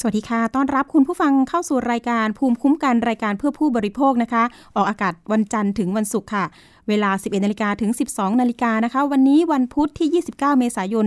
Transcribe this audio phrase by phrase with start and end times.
[0.00, 4.44] สวัสดีค่ะ ต้อนรับคุณผู้ฟังเข้าสู่รายการภูมิคุ้มกันรายการเพื่อผู้บริโภคนะคะ
[4.76, 6.44] ออกอากาศวันจันทร์ถึงวันศุกร์ค่ะ
[6.88, 11.06] เวลา 11นาฬิกาถึง 12นาฬิกานะคะ วันนี้วันพุธที่ 29 เมษายน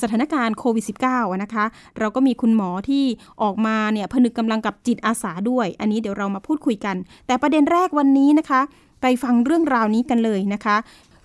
[0.03, 1.65] สถานการณ์โควิด -19 นะคะ
[1.99, 3.05] เราก็มีคุณหมอที่
[3.43, 8.61] ออกมาเนี่ยผนึกกำลังกับจิตอาสาด้วย อันนี้เดี๋ยวเรามาพูดคุยกัน แต่ประเด็นแรกวันนี้นะคะ
[9.03, 10.77] ไปฟังเรื่องราวนี้กันเลยนะคะ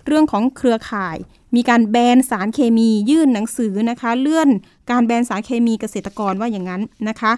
[0.06, 1.16] เรื่องของเครือข่าย
[1.56, 4.48] มีการแบนสารเคมียื่นหนังสือนะคะ เลื่อน
[4.90, 7.32] การแบนสารเคมีเกษตรกรว่าอย่างนั้นนะคะ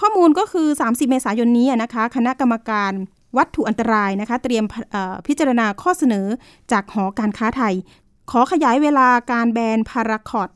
[0.00, 2.92] ข้อมูลก็คือ 30 เมษายนนี้นะคะ คณะกรรมการ
[3.36, 4.64] วัตถุอันตรายนะคะ เตรียม
[5.26, 6.26] พิจารณาข้อเสนอ
[6.72, 7.74] จากหอการค้าไทย
[8.30, 10.48] ขอขยายเวลาการแบนพาราคอต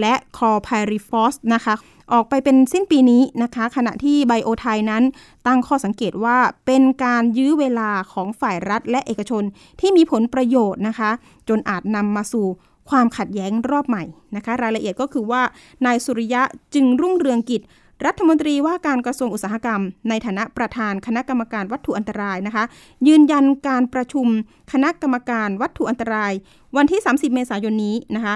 [0.00, 1.74] และคอไพริฟอสนะคะ
[2.12, 5.02] ออกไปเป็นสิ้นปีนี้นะคะ ขณะที่ไบโอไทยนั้น
[5.46, 9.42] ตั้งข้อสังเกตว่าเป็นการยื้อเวลาของฝ่ายรัฐและเอกชน
[9.80, 11.10] ที่มีผลประโยชน์นะคะ
[11.48, 12.46] จนอาจนำมาสู่
[12.90, 14.04] ความขัดแย้งรอบใหม่
[14.36, 15.42] นะคะ รายละเอียดก็คือว่า
[15.86, 16.42] นายสุริยะ
[16.74, 17.62] จึงรุ่งเรืองกิจ
[18.06, 22.64] รัฐมนตรีว่าการกระทรวงอุตสาหกรรม ในฐานะประธานคณะกรรมการวัตถุอันตรายนะคะ
[23.08, 24.26] ยืนยันการประชุม
[24.72, 26.32] คณะกรรมการวัตถุอันตราย
[26.76, 28.34] วันที่ 30 เมษายนนี้นะคะ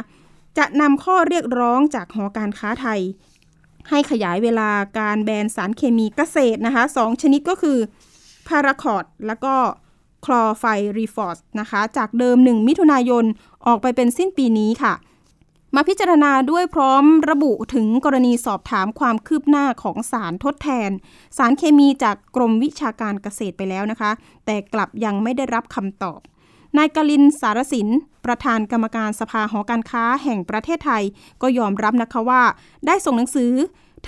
[0.59, 3.01] จะนำข้อเรียกร้องจากหอการค้าไทย
[3.91, 4.71] ให้ขยายเวลา
[5.01, 7.79] การแบนสารเคมีเกษตรนะคะสองชนิดก็คือ
[8.49, 9.55] พาราคอดแล้วก็
[10.25, 10.65] คลอไฟ
[10.97, 13.25] รีฟอสนะคะ จากเดิม 1 มิถุนายน
[13.67, 14.95] ออกไปเป็นสิ้นปีนี้ค่ะ
[15.77, 20.91] มาพิจารณาด้วยพร้อมระบุถึงกรณีสอบถามความคืบหน้าของสารทดแทน
[21.37, 24.11] สารเคมีจากกรมวิชาการเกษตรไปแล้วนะคะ
[24.47, 26.21] แต่กลับยังไม่ได้รับคำตอบ
[26.79, 27.89] นายกลินสารสิน
[28.25, 31.03] ประธานกรรมการสภาหอการค้าแห่งประเทศไทย
[31.43, 32.43] ก็ยอมรับนะคะว่า
[32.87, 33.53] ได้ส่งหนังสือ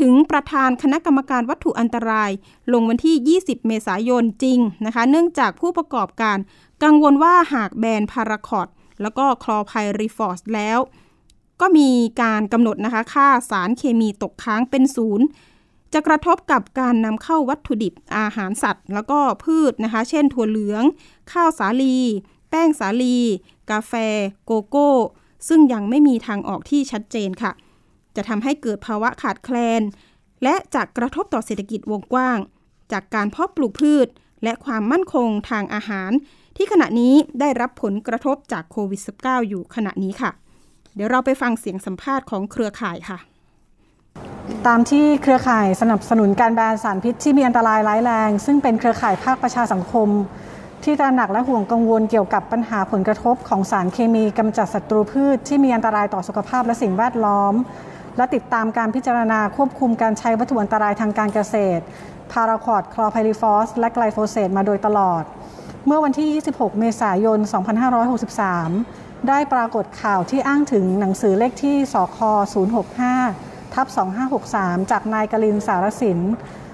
[0.01, 2.31] ถึงประธานคณะกรรมการวัตถุอันตราย
[2.73, 6.39] ลงวันที่ 20 เมษายนจริงนะคะ เนื่องจากผู้ประกอบการ
[6.85, 8.69] กังวลว่าหากแบนพาราควอต
[9.03, 10.81] แล้วก็คลอร์ไพริฟอสแล้ว
[11.61, 11.89] ก็มี
[12.23, 15.27] การกำหนดนะคะค่าสารเคมีตกค้างเป็นศูนย์
[15.93, 20.83] จะกระทบกับการนำเข้าวัตถุดิบอาหารสัตว์ แล้วก็พืชนะคะ เช่นถั่วเหลือง
[21.33, 21.99] ข้าวสาลี
[22.51, 23.19] แป้งสาลี
[23.71, 23.93] กาแฟ
[24.45, 24.91] โกโก้
[25.49, 27.53] ซึ่งยังไม่มีทางออกที่ชัดเจนค่ะ
[28.17, 29.83] จะทำให้เกิดภาวะขาดแคลน
[30.43, 32.39] และจะกระทบต่อเศรษฐกิจวงกว้าง
[32.93, 34.07] จากการเพาะปลูกพืช
[34.43, 36.11] และความมั่นคงทางอาหาร
[36.57, 40.31] ที่ขณะนี้ได้รับผลกระทบจากโควิด -19 อยู่ขณะนี้ค่ะ
[40.97, 43.19] เดี๋ยวเราไปฟังเสียงสัมภาษณ์ของเครือข่ายค่ะ
[44.67, 50.09] ตามที่เครือข่ายสนับสนุนการแบนสารพิษที่มีอันตรายร้ายแรง ซึ่งเป็นเครือข่ายภาคประชาสังคม
[50.85, 57.55] ที่ตระหนักและห่วงกังวลเกี่ยวกับปัญหาผลกระทบของสารเคมีกำจัดศัตรูพืช ที่มีอันตรายต่อสุขภาพและสิ่งแวดล้อม
[58.17, 61.83] และติดตามการพิจารณาควบคุมการใช้วัตถุอันตรายทางการเกษตร
[62.33, 65.23] พาราคอดคลอไพริฟอส และไกลโฟเสตมาโดยตลอด
[65.87, 72.19] เมื่อวันที่ 26 เมษายน 2563 ได้ปรากฏข่าวที่อ้างถึงหนังสือเลขที่สค
[72.97, 73.87] 065ทับ
[74.39, 76.19] 2563 จากนายกลินสารสิน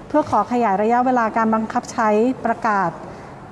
[0.07, 2.09] เพื่อขอขยายระยะเวลาการบังคับใช้
[2.45, 2.89] ประกาศ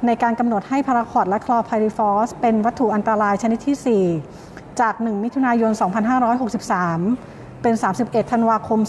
[0.06, 4.06] ในการกำหนดให้พาราคอดและคลอไพริฟอส เป็นวัตถุอันตรายชนิดที่
[4.44, 5.71] 4 จาก 1 มิถุนายน
[6.88, 8.80] 2563 เป็น 31 ธันวาคม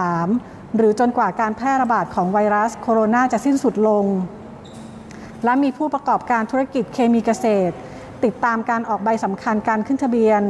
[0.00, 4.06] 2563 หรือจนกว่าการแพร่ระบาดของไวรัสโคโรนาจะสิ้นสุดลง
[5.44, 7.74] และมีผู้ประกอบการธุรกิจเคมีเกษตร
[8.24, 10.42] ติดตามการออกใบสำคัญการขึ้นทะเบียน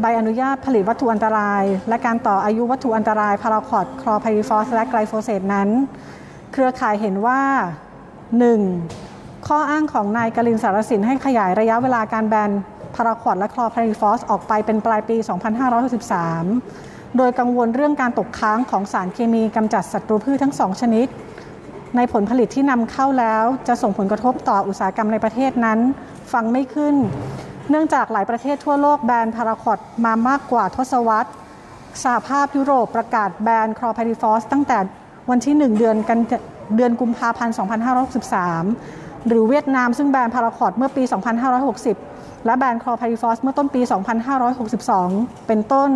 [0.00, 5.68] ใบอนุญาตผลิตวัตถุอันตราย และการต่ออายุวัตถุอันตรายพาราคอดคลอไพริฟอสและไกลโฟเสตนั้น
[6.52, 7.40] เครือข่ายเห็นว่า
[8.64, 9.46] 1.
[9.46, 12.50] ข้ออ้างของนายกลินสารสินให้ขยายระยะเวลาการแบน
[12.96, 15.16] พาราคอดและคลอไพริฟอสออกไปเป็นปลายปี
[16.36, 21.06] 2563 โดยกังวลเรื่องการตกค้างของสารเคมีกำจัดศัตรูพืชทั้งสองชนิด
[21.96, 25.78] ในผลผลิตที่นำเข้าแล้วจะส่งผลกระทบต่ออุตสาหกรรมในประเทศนั้น
[26.32, 26.94] ฟังไม่ขึ้น
[27.70, 31.30] เนื่องจากหลายประเทศทั่วโลกแบนพาราคอดมามากกว่าทศวรรษ
[32.02, 34.78] สหภาพยุโรปประกาศแบนคลอพาริฟอสตั้งแต่
[35.30, 36.18] วันที่ 1 เดือนกัน
[36.76, 37.54] เดือนกุมภาพันธ์
[38.56, 41.02] 2563 หรือเวียดนามซึ่งแบนพาราคอตเมื่อปี
[41.74, 43.80] 2560 และแบนคลอร์ไพริฟอสเมื่อต้นปี
[44.64, 45.90] 2562 เป็นต้น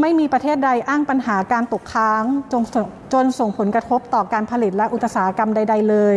[0.00, 2.62] ไม่มีประเทศใดอ้างปัญหาการตกค้างจน
[3.12, 6.16] จนส่งผลกระทบต่อการผลิตและอุตสาหกรรมใด ๆ เลย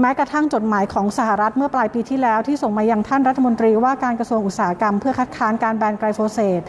[0.00, 6.62] แม้กระทั่งจดหมายของสหรัฐเมื่อปลายปีที่แล้วที่ส่งมายังท่านรัฐมนตรีว่าการกระทรวงอุตสาหกรรมเพื่อคัดค้านการแบนไกลโฟเซต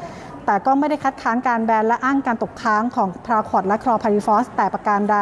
[0.45, 5.17] แต่ก็ไม่ได้คัดค้านการแบนและอ้างการตกค้างของพาราควอตและคลอร์ไพริฟอสแต่ประการใด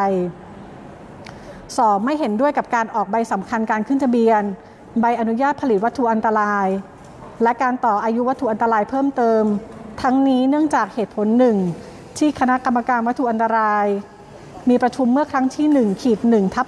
[0.86, 2.06] 2.
[2.06, 4.42] ไม่เห็นด้วยกับการออกใบสำคัญการขึ้นทะเบียน
[5.02, 6.68] ใบอนุญาตผลิตวัตถุอันตราย
[7.44, 9.44] และการต่ออายุวัตถุอันตรายเพิ่มเติม
[10.02, 11.58] ทั้งนี้เนื่องจากเหตุผลหนึ่ง
[12.18, 13.86] ที่คณะกรรมการวัตถุอันตราย
[14.70, 16.66] มีประชุมเมื่อครั้งที่1ขีด1ทับ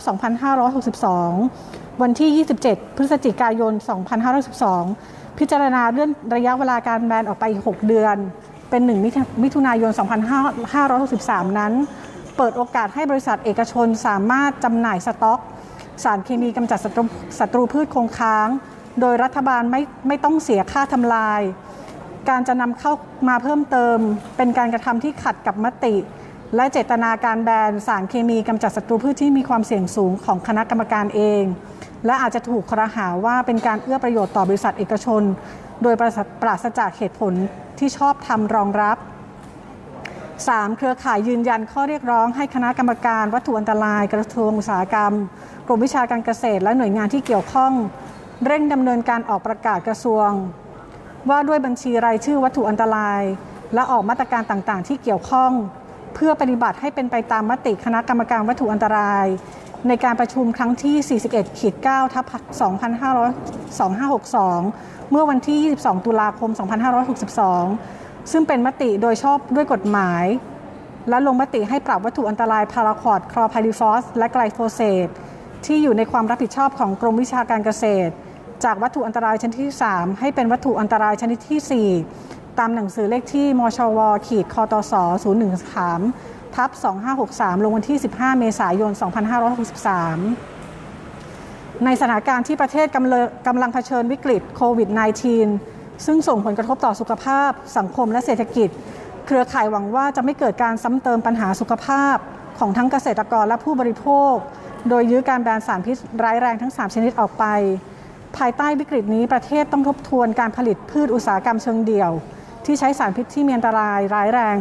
[0.80, 3.74] 2562 วันที่ 27 พฤศจิกายน
[4.56, 8.16] 2562 พิจารณาเลื่อนระยะเวลาการแบนออกไปอีก6เดือน
[8.69, 9.92] เป็น 1 มิถุนายน
[10.75, 11.74] 2563 นั้น
[12.38, 15.39] เปิดโอกาสให้บริษัทเอกชนสามารถจำหน่ายสต็อก
[16.04, 16.80] สารเคมีกำจัด
[17.39, 18.48] ศัตรูพืชคงค้าง
[19.00, 21.42] โดยรัฐบาลไม่ไม่ต้องเสียค่าทำลาย
[22.30, 22.94] การจะนำเข้า
[23.30, 23.98] มาเพิ่มเติม
[24.38, 25.96] เป็นการกระทำที่ขัดกับมติ
[26.55, 31.44] และเจตนาการแบนสารเคมีกำจัดศัตรูพืชที่มีความเสี่ยงสูงของคณะกรรมการเอง
[32.05, 35.23] และอาจจะถูกครหาว่าเป็นการเอื้อประโยชน์ต่อบริษัทเอกชน
[35.83, 35.95] โดย
[36.41, 37.33] ปราศจากเหตุผล
[37.79, 38.97] ที่ชอบทำรองรับ
[39.88, 40.77] 3.
[40.77, 45.13] เครือข่ายยืนยันข้อเรียกร้องให้คณะกรรมการวัตถุอันตราย กระทรวงอุตสาหกรรม
[45.67, 47.73] กรมวิชาการเกษตร และหน่วยงานที่เกี่ยวข้อง
[48.45, 50.29] เร่งดำเนินการออกประกาศกระทรวง
[51.29, 53.21] ว่าด้วยบัญชีรายชื่อวัตถุอันตราย
[53.73, 55.51] และออกมาตรการต่างๆ ที่เกี่ยวข้อง
[56.15, 59.25] เพื่อปฏิบัติให้เป็นไปตามมติคณะกรรมการวัตถุอันตราย
[59.88, 62.25] ในการประชุมครั้งที่ 41ขีด9ทับ
[63.74, 66.50] 2562 เมื่อวันที่ 22 ตุลาคม
[67.62, 70.25] 2562 ซึ่งเป็นมติโดยชอบด้วยกฎหมาย
[71.10, 75.07] และลงมติให้ปรับวัตถุอันตรายพาราควอตคลอร์ไพริฟอส และไกลโฟเซต
[75.65, 78.13] ที่อยู่ในความรับผิดชอบของกรมวิชาการเกษตร
[78.63, 84.94] จากวัตถุอันตรายชนิดที่ 3 ให้เป็นวัตถุอันตรายชนิดที่ 4 ตามหนังสือเลขที่มชวขีดคตศ
[85.73, 86.69] 013ทับ
[87.17, 88.91] 2563 ลงวันที่ 15 เมษายน
[90.57, 92.88] 2563 ในสถานการณ์ที่ประเทศ
[93.47, 94.89] กำลังเผชิญวิกฤตโควิด
[95.47, 98.69] -19 ซึ่งส่งผลกระทบต่อสุขภาพ สังคมและเศรษฐกิจ
[99.25, 102.15] เครือข่ายหวังว่าจะไม่เกิดการซ้ำเติมปัญหาสุขภาพ
[102.59, 104.33] ของทั้งเกษตรกรและผู้บริโภค
[104.89, 107.45] โดยยื้อการแบนสารพิษร้ายแรงทั้ง 3 ชนิดออกไป
[108.38, 112.11] ภายใต้วิกฤตนี้ประเทศต้องทบทวนการผลิตพืชอุตสาหกรรมเชิงเดี่ยว
[112.65, 114.56] ที่ใช้สารพิษที่มีอันตรายร้ายแรง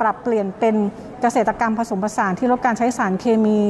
[0.00, 0.74] ปรับเปลี่ยนเป็น
[1.22, 3.60] เกษตรกรรมผสมผสานที่ลดการใช้สารเคมี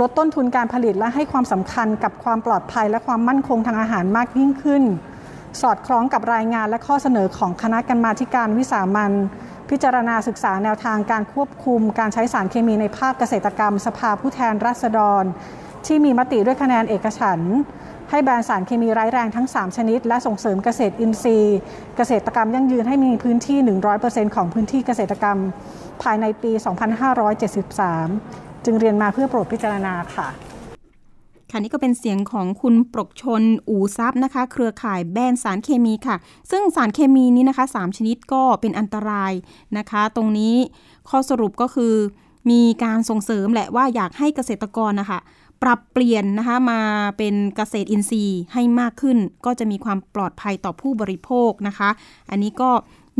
[0.00, 4.82] ลดต้นทุนการผลิตและให้ความสำคัญกับความปลอดภัยและความมั่นคงทางอาหารมากยิ่งขึ้น
[5.60, 9.12] สอดคล้องกับรายงานและข้อเสนอของคณะกรรมาการวิสามัน
[9.70, 15.24] พิจารณาศึกษาแนวทางการควบคุมการใช้สารเคมีในภาคเกษตรกรรม สภาผู้แทนราษฎร
[15.86, 17.56] ที่มีมติด้วยคะแนนเอกฉันท์
[18.10, 21.58] ให้แบนสารเคมีร้ายแรงทั้ง 3 ชนิด และส่งเสริมเกษตรอินทรีย์
[21.96, 23.58] เกษตรกรรมยั่งยืนให้มีพื้นที่
[23.98, 25.38] 100%ของพื้นที่เกษตรกรรม
[26.02, 26.52] ภายในปี
[27.38, 30.28] 2573 จึงเรียนมาเพื่อโปรดพิจารณาค่ะ
[31.50, 36.16] ค่ะนี่ก็เป็นเสียงของคุณปรกชนอูซับนะคะ เครือข่ายแบนสารเคมีค่ะ
[36.50, 39.32] ซึ่งสารเคมีนี้นะคะ 3 ชนิดก็เป็นอันตราย
[39.78, 40.54] นะคะ ตรงนี้
[41.10, 41.94] ข้อสรุปก็คือ
[42.50, 45.18] มีการส่งเสริมแหละว่าอยากให้เกษตรกรนะคะ
[45.62, 46.80] ปรับเปลี่ยนนะคะมา
[47.18, 51.90] เป็นเกษตรอินทรีย์ให้มากขึ้น ก็จะมีความปลอดภัยต่อผู้บริโภคนะคะ
[52.30, 52.70] อันนี้ก็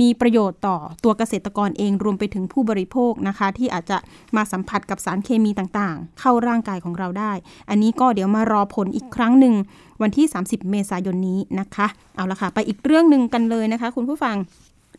[0.00, 3.98] มีประโยชน์ต่อตัวเกษตรกรเองรวมไปถึงผู้บริโภคนะคะ ที่อาจจะ
[4.36, 7.32] มาสัมผัสกับสารเคมีต่างๆ เข้าร่างกายของเราได้
[7.70, 9.54] อันนี้ก็เดี๋ยวมารอผลอีกครั้งหนึ่ง
[10.02, 14.36] วันที่ 30 เมษายนนี้นะคะ เอาละค่ะ ไปอีกเรื่องหนึ่งกันเลยนะคะ คุณผู้ฟัง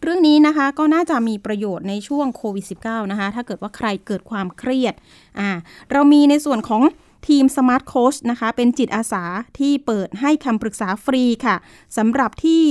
[0.01, 4.93] เรื่องนี้นะคะก็น่าจะมีประโยชน์ในช่วงโควิด -19 นะคะ ถ้าเกิดว่าใครเกิดความเครียด
[5.39, 5.49] อ่า
[5.91, 6.81] เรามีในส่วนของ
[7.27, 9.23] ทีม Smart Coach นะคะ เป็นจิตอาสา
[9.59, 11.55] ที่เปิดให้คำปรึกษาฟรีค่ะ
[11.97, 12.63] สำหรับที่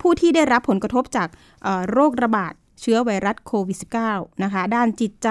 [0.00, 1.28] ผู้ที่ได้รับผลกระทบจาก
[1.90, 3.78] โรคระบาดเชื้อไวรัสโควิด
[4.10, 5.30] -19 นะคะ ด้านจิตใจ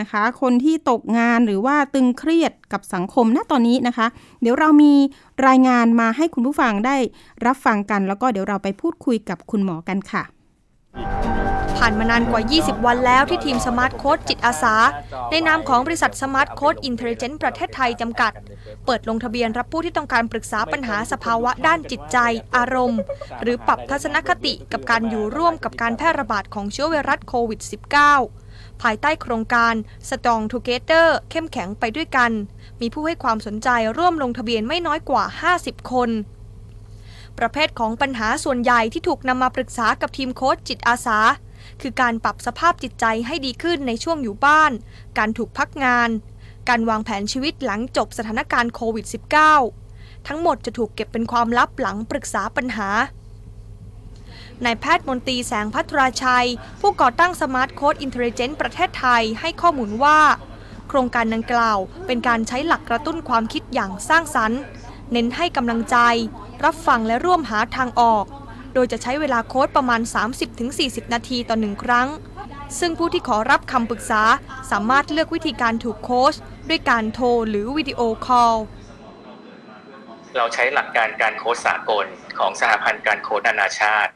[0.00, 4.06] นะคะ คนที่ตกงานหรือว่าตึงเครียดกับสังคมณตอนนี้นะคะ
[4.40, 4.92] เดี๋ยวเรามี
[5.46, 6.96] รายงานมาให้คุณผู้ฟังได้
[7.46, 10.22] รับฟังกัน แล้วก็เดี๋ยวเราไปพูดคุยกับคุณหมอกันค่ะ
[11.76, 14.76] ผ่านมานานกว่า 20 วันแล้วที่ทีม Smart Coach จิตอาสา
[15.30, 18.32] ในนามของบริษัท Smart Coach Intelligent ประเทศไทยจำกัด
[18.86, 22.18] เปิดลงทะเบียนรับผู้ที่ต้องการปรึกษาปัญหาสภาวะด้านจิตใจ
[22.56, 23.00] อารมณ์
[23.42, 27.60] หรือปรับทัศนคติกับการอยู่ร่วมกับการแพร่ระบาดของเชื้อไวรัสโควิด
[28.20, 29.74] -19 ภายใต้โครงการ
[30.08, 32.30] Strong Together เข้มแข็งไปด้วยกัน
[32.80, 35.24] มีผู้ให้ความสนใจร่วมลงทะเบียนไม่น้อยกว่า
[35.58, 36.10] 50 คน
[37.38, 41.18] ประเภทของปัญหาส่วนใหญ่ที่ถูกนำมาปรึกษากับทีมโค้ชจิตอาสา
[41.80, 44.72] คือการปรับสภาพจิตใจให้ดีขึ้นในช่วงอยู่บ้าน
[45.18, 46.10] การถูกพักงาน
[46.68, 49.06] การวางแผนชีวิตหลังจบสถานการณ์โควิด
[49.66, 52.88] -19 ทั้งหมดจะถูกเก็บเป็นความลับหลังปรึกษาปัญหา
[54.64, 56.48] นายแพทย์มนตรีแสงภัทราชัย
[56.80, 60.18] ผู้ก่อตั้ง Smart Coach Intelligent ประเทศไทยให้ข้อมูลว่า
[60.88, 64.60] โครงการดังกล่าว เป็นการใช้หลักกระตุ้นความคิดอย่างสร้างสรรค์
[65.12, 65.96] เน้นให้กำลังใจ
[66.64, 68.24] รับฟังและร่วมหาทางออก
[68.74, 70.00] โดยจะใช้เวลาโค้ดประมาณ
[70.56, 72.08] 30-40 นาทีต่อหนึ่งครั้ง
[72.78, 74.22] ซึ่งผู้ที่ขอรับคำปรึกษา
[74.70, 76.34] สามารถเลือกวิธีการถูกโค้ช
[76.68, 78.54] ด้วยการโทรหรือวิดีโอคอล
[80.36, 82.06] เราใช้หลักการการโค้ชสากล
[82.38, 84.10] ของสหพันธ์การโค้ชนานาชาติ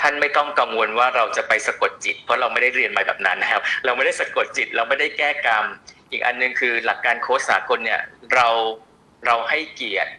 [0.00, 5.64] ท่านไม่ต้องกังวลว่าเราจะไปสะกดจิต เพราะเราไม่ได้เรียนมาแบบนั้นนะครับ เราไม่ได้สะกดจิต เราไม่ได้แก้กรรม
[6.10, 8.00] อีกอันหนึงคือหลักการโค้ชสากลเนี่ย
[8.34, 8.48] เรา
[9.26, 10.10] เราให้เกียรติ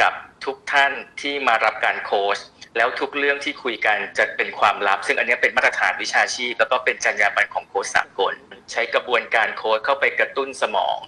[0.00, 0.12] กับ
[0.44, 2.38] ทุกท่านที่มารับการโค้ช
[2.76, 8.32] แล้วทุกเรื่องที่คุยกันจะเป็นความลับ ซึ่งอันนี้เป็นมาตรฐานวิชาชีพ แล้วก็เป็นจรรยาบรรณของโค้ชสากล
[8.72, 10.98] ใช้กระบวนการโค้ชเข้าไปกระตุ้นสมอง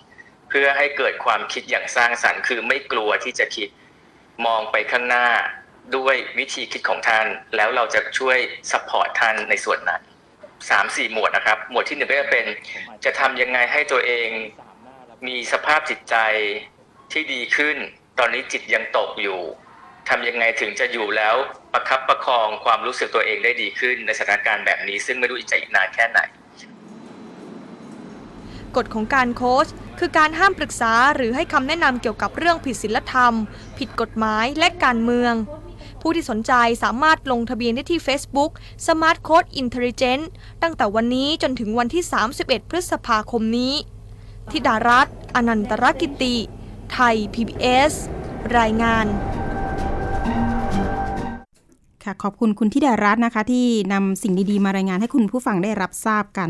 [0.49, 3.69] เพื่อให้เกิดความคิดอย่างสร้างสรรค์ คือไม่กลัวที่จะคิด
[4.47, 5.29] มองไปข้างหน้า
[5.97, 8.39] ด้วยวิธีคิดของท่าน แล้วเราจะช่วย
[8.71, 10.03] support ท่านในส่วนนั้น
[10.71, 12.47] สามสี่หมวดนะครับ หมวดที่หนึ่งก็จะเป็น
[13.05, 14.29] จะทำยังไงให้ตัวเอง
[15.27, 16.17] มีสภาพจิตใจ
[17.13, 17.77] ที่ดีขึ้น
[18.23, 19.41] ตอนนี้จิตยังตกอยู่
[20.09, 21.37] ทำยังไงถึงจะอยู่แล้ว
[21.73, 26.21] ประคับประคองความรู้สึกตัวเองได้ดีขึ้นในสถานการณ์แบบนี้ ซึ่งไม่รู้จะอีกนานแค่ไหน
[28.77, 33.35] กฎของการโค้ชคือการห้ามปรึกษาหรือให้คำแนะนำเกี่ยวกับเรื่องผิดศีลธรรม
[33.79, 35.35] ผิดกฎหมายและการเมือง
[36.01, 36.53] ผู้ที่สนใจ
[36.85, 38.51] สามารถลงทะเบียนได้ที่ Facebook
[38.87, 40.23] Smart Code Intelligent
[40.63, 42.05] ตั้งแต่วันนี้จนถึงวันที่
[42.37, 43.75] 31 พฤษภาคมนี้
[44.51, 46.37] ธิดารัตน์อนันตรกิติ
[46.93, 47.93] ไทย PBS
[48.59, 49.07] รายงาน
[52.05, 56.49] ค่ะขอบคุณคุณทิดารัตน์นะคะ ที่นำสิ่งดี ๆ มารายงานให้คุณผู้ฟังได้รับทราบกัน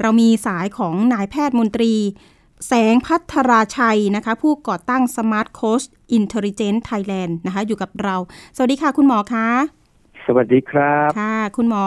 [0.00, 1.94] เรามีสายของนายแพทย์มนตรี
[2.66, 5.86] แสงพัทราชัยนะคะ ผู้ก่อตั้ง Smart Coach
[6.18, 8.16] Intelligent Thailand นะคะ อยู่กับเรา
[8.56, 9.48] สวัสดีค่ะคุณหมอคะ
[10.26, 11.84] สวัสดีครับค่ะ คุณหมอ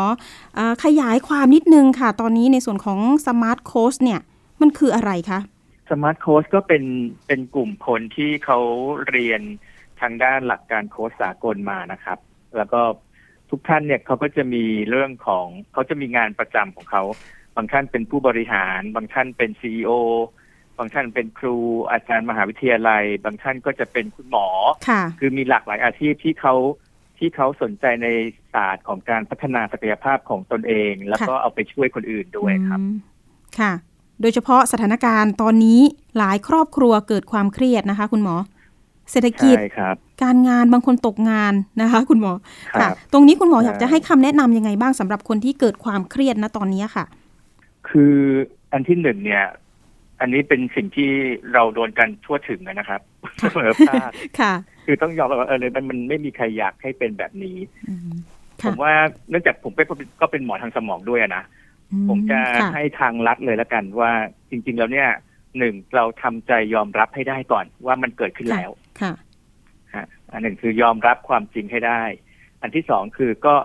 [0.55, 4.19] เออขยายความนิดนึงค่ะ ตอนนี้ในส่วนของ Smart Coach เนี่ย
[4.61, 5.39] มันคืออะไรคะ
[5.89, 6.83] สมาร์ทโค้ชก็เป็น
[7.27, 8.59] เป็นกลุ่มคนที่เขา
[9.09, 9.41] เรียน
[10.01, 12.19] ทางด้านหลักการโค้ชสากลมานะครับ
[12.57, 12.81] แล้วก็
[13.49, 17.03] ทุกท่านเนี่ยเขาก็จะมีเรื่องของเขาจะมีงานประจำของเขา
[17.55, 19.91] บางท่านเป็นผู้บริหาร บางท่านเป็นซีอ
[20.77, 21.55] บางท่านเป็นครู
[21.91, 24.47] อาจารย์มหาวิทยาลัย บางท่านก็จะเป็นคุณหมอ
[24.89, 26.55] ค่ะคือมีหลากหลายอาชีพที่เขา
[27.17, 28.07] ที่เขาสนใจใน
[28.53, 32.95] ศาสตร์ของการพัฒนาศักยภาพของตนเอง แล้วก็เอาไปช่วยคนอื่นด้วยครับอืม
[33.59, 33.73] ค่ะ
[34.21, 35.79] โดยเฉพาะสถานการณ์ตอนนี้
[36.17, 38.35] หลายครอบครัวเกิดความเครียดนะคะ คุณหมอ
[39.11, 42.31] เศรษฐกิจใช่ครับการงานบางคนตกงานนะคะ คุณหมอ
[42.75, 47.05] ครับค่ะ ตรงนี้คุณหมอใช่อยากจะให้คำแนะนำยังไงบ้างสำหรับคนที่เกิดความเครียดนะตอนนี้ค่ะ
[47.89, 48.15] คือ
[48.71, 49.43] อันที่หนึ่งเนี่ย
[50.21, 51.09] อันนี้เป็นสิ่งที่
[51.53, 53.01] เราโดนกันทั่วถึงนะครับ
[53.39, 54.53] เสมอภาคค่ะ
[54.85, 57.57] คือต้องยอมรับว่าเออเลยมันมันไม่มีใครอยากให้เป็นแบบนี้
[57.89, 58.09] อืม
[58.61, 58.93] ผค่ะมว่า
[59.29, 59.85] เนื่องจากผมเป็น
[60.21, 61.64] ก็เป็นหมอทางสมองด้วยอะนะอื
[62.09, 64.11] ผมจะค่ให้ทางลัดเลยแล้วกันว่า
[64.49, 65.09] จริง ๆ แล้วเนี่ย
[65.57, 69.13] หนึ่งเราทำใจยอมรับให้ได้ก่อนว่ามันเกิดขึ้นแล้วค่ะ
[69.95, 72.01] ฮะอันหนึ่งคือยอมรับความจริงให้ได้
[72.61, 73.55] อันที่สองคือก็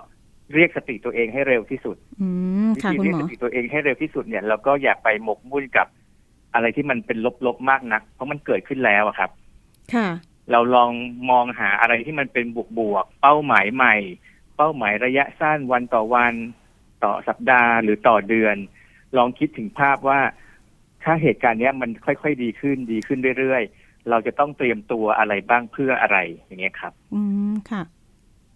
[0.55, 2.29] เรียกสติตัวเองให้เร็วที่สุดอื
[2.67, 5.87] มวิค่ะธีคุณเรียหกมอสติตัวเองให้เร็วที่สุดเนี่ยเราก็อย่าไปหมกมุ่นกับ
[6.55, 9.31] อะไรที่มันเป็นลบๆมากนัก เพราะมันเกิดขึ้นแล้วอะครับ
[9.95, 10.09] ค่ะ
[10.51, 10.91] เราลอง
[11.31, 13.97] มองหาอะไรที่มันเป็นบวกบวกๆเป้าหมายใหม่
[14.57, 16.33] เป้าหมายระยะสั้นวันต่อวัน
[17.05, 18.57] ต่อสัปดาห์หรือต่อเดือน
[19.17, 20.21] ลองคิดถึงภาพว่า
[21.05, 27.83] ถ้าเหตุการณ์เนี้ยมันค่อย ๆ ดีขึ้นดีขึ้นเรื่อยๆ เราจะต้องเตรียมตัวอะไรบ้างเพื่ออะไรอย่างเงี้ยครับ อืมค่ะ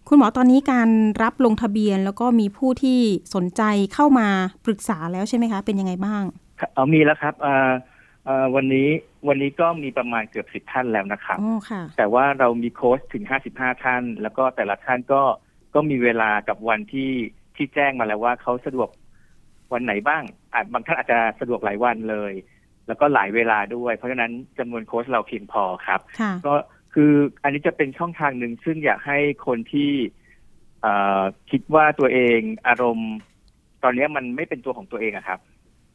[0.08, 0.88] คุณหมอตอนนี้การ
[1.22, 3.00] รับลงทะเบียนแล้วก็มีผู้ที่
[3.34, 3.62] สนใจ
[3.94, 4.28] เข้ามา
[4.64, 6.22] ปรึกษาแล้วใช่ไหมคะ เป็นยังไงบ้าง
[6.74, 7.72] เอามีแล้วครับเอ่อ
[8.24, 8.88] เอ่อวันนี้
[9.28, 15.22] วันนี้ก็มีประมาณเกือบสิบท่านแล้วนะครับอ๋อค่ะแต่ว่าเรามีโค้ชถึงห้าสิบห้าท่าน แล้วก็แต่ละท่านก็
[15.74, 17.10] ก็มีเวลากับวันที่
[17.56, 18.88] ที่แจ้งมาแล้วว่าเขาสะดวก
[19.72, 22.32] วันไหนบ้างอาจบางท่านอาจจะสะดวกหลายวันเลย
[22.86, 26.54] แล้วก็หลายเวลาด้วย เพราะฉะนั้นจำนวนโค้ชเราเพียงพอครับค่ะก็
[26.94, 29.92] คืออันนี้จะเป็นช่องทางหนึ่งซึ่งอยากให้คนที่
[30.80, 33.12] เอ่อคิดว่าตัวเองอารมณ์
[33.82, 35.40] ตอนนี้มันไม่เป็นตัวของตัวเองอะครับ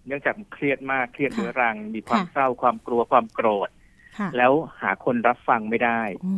[0.07, 3.69] เนื่องจากเครียดมากเครียดค่ะเรื้อรัง มีความค่ะเศร้าความกลัวความโกรธ
[4.17, 6.33] ค่ะแล้วหาคนรับฟังไม่ได้โอ้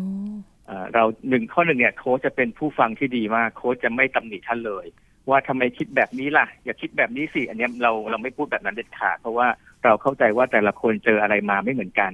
[0.66, 4.86] เอ่อเราหนึ่งข้อหนึ่งเนี่ยโค้ชจะเป็นผู้ฟังที่ดีมาก โค้ชจะไม่ตำหนิท่านเลย
[5.30, 9.48] ว่าทำไมคิดแบบนี้ล่ะ อย่าคิดแบบนี้สิอันเนี้ยเราเราไม่พูดแบบนั้นเด็ดขาดเพราะว่า
[9.84, 12.12] เราเข้าใจว่าแต่ละคนเจออะไรมาไม่เหมือนกัน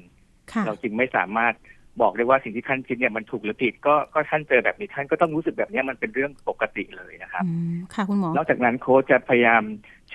[0.51, 1.53] ค่ะเราจึงไม่สามารถ
[2.01, 9.63] บอกได้ว่าสิ่งที่ท่านคิดเนี่ยมันถูกหรือผิดก็ก็ท่านเจอแบบนี้ท่านก็ต้องรู้สึกแบบเนี้ยมันเป็นเรื่องปกติเลยนะครับอืมค่ะคุณหมอนอกจากนั้นโค้ชจะพยายาม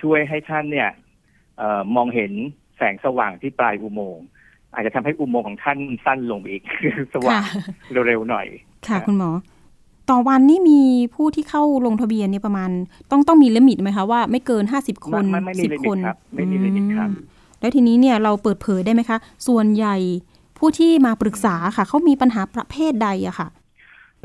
[0.01, 0.89] ช่วยให้ท่านเนี่ย
[1.57, 2.31] เออมองเห็น
[2.77, 4.25] แสงสว่างที่ปลายอุโมงค์
[4.73, 6.63] อาจจะทำให้อุโมงค์ของท่านสั้นลงไปอีก
[7.13, 7.43] สว่างค่ะ
[8.07, 8.47] เร็วๆหน่อย
[8.87, 9.29] ค่ะครับคุณหมอ
[10.09, 10.79] ต่อวันนี่มี
[11.15, 12.69] ผู้ที่เข้าลงทะเบียนเนี่ยประมาณ
[13.11, 17.25] ต้องต้องมี limit ไหมคะว่าไม่เกินห้าสิบคนไม่ไม่มี limit ครับไม่มี limit ครับอืม
[17.59, 19.17] แล้วทีนี้เนี่ยเราเปิดเผยได้ไหมคะ
[19.47, 19.95] ส่วนใหญ่
[20.57, 23.47] ผู้ที่มาปรึกษาค่ะเขามีปัญหาประเภทใดอะค่ะ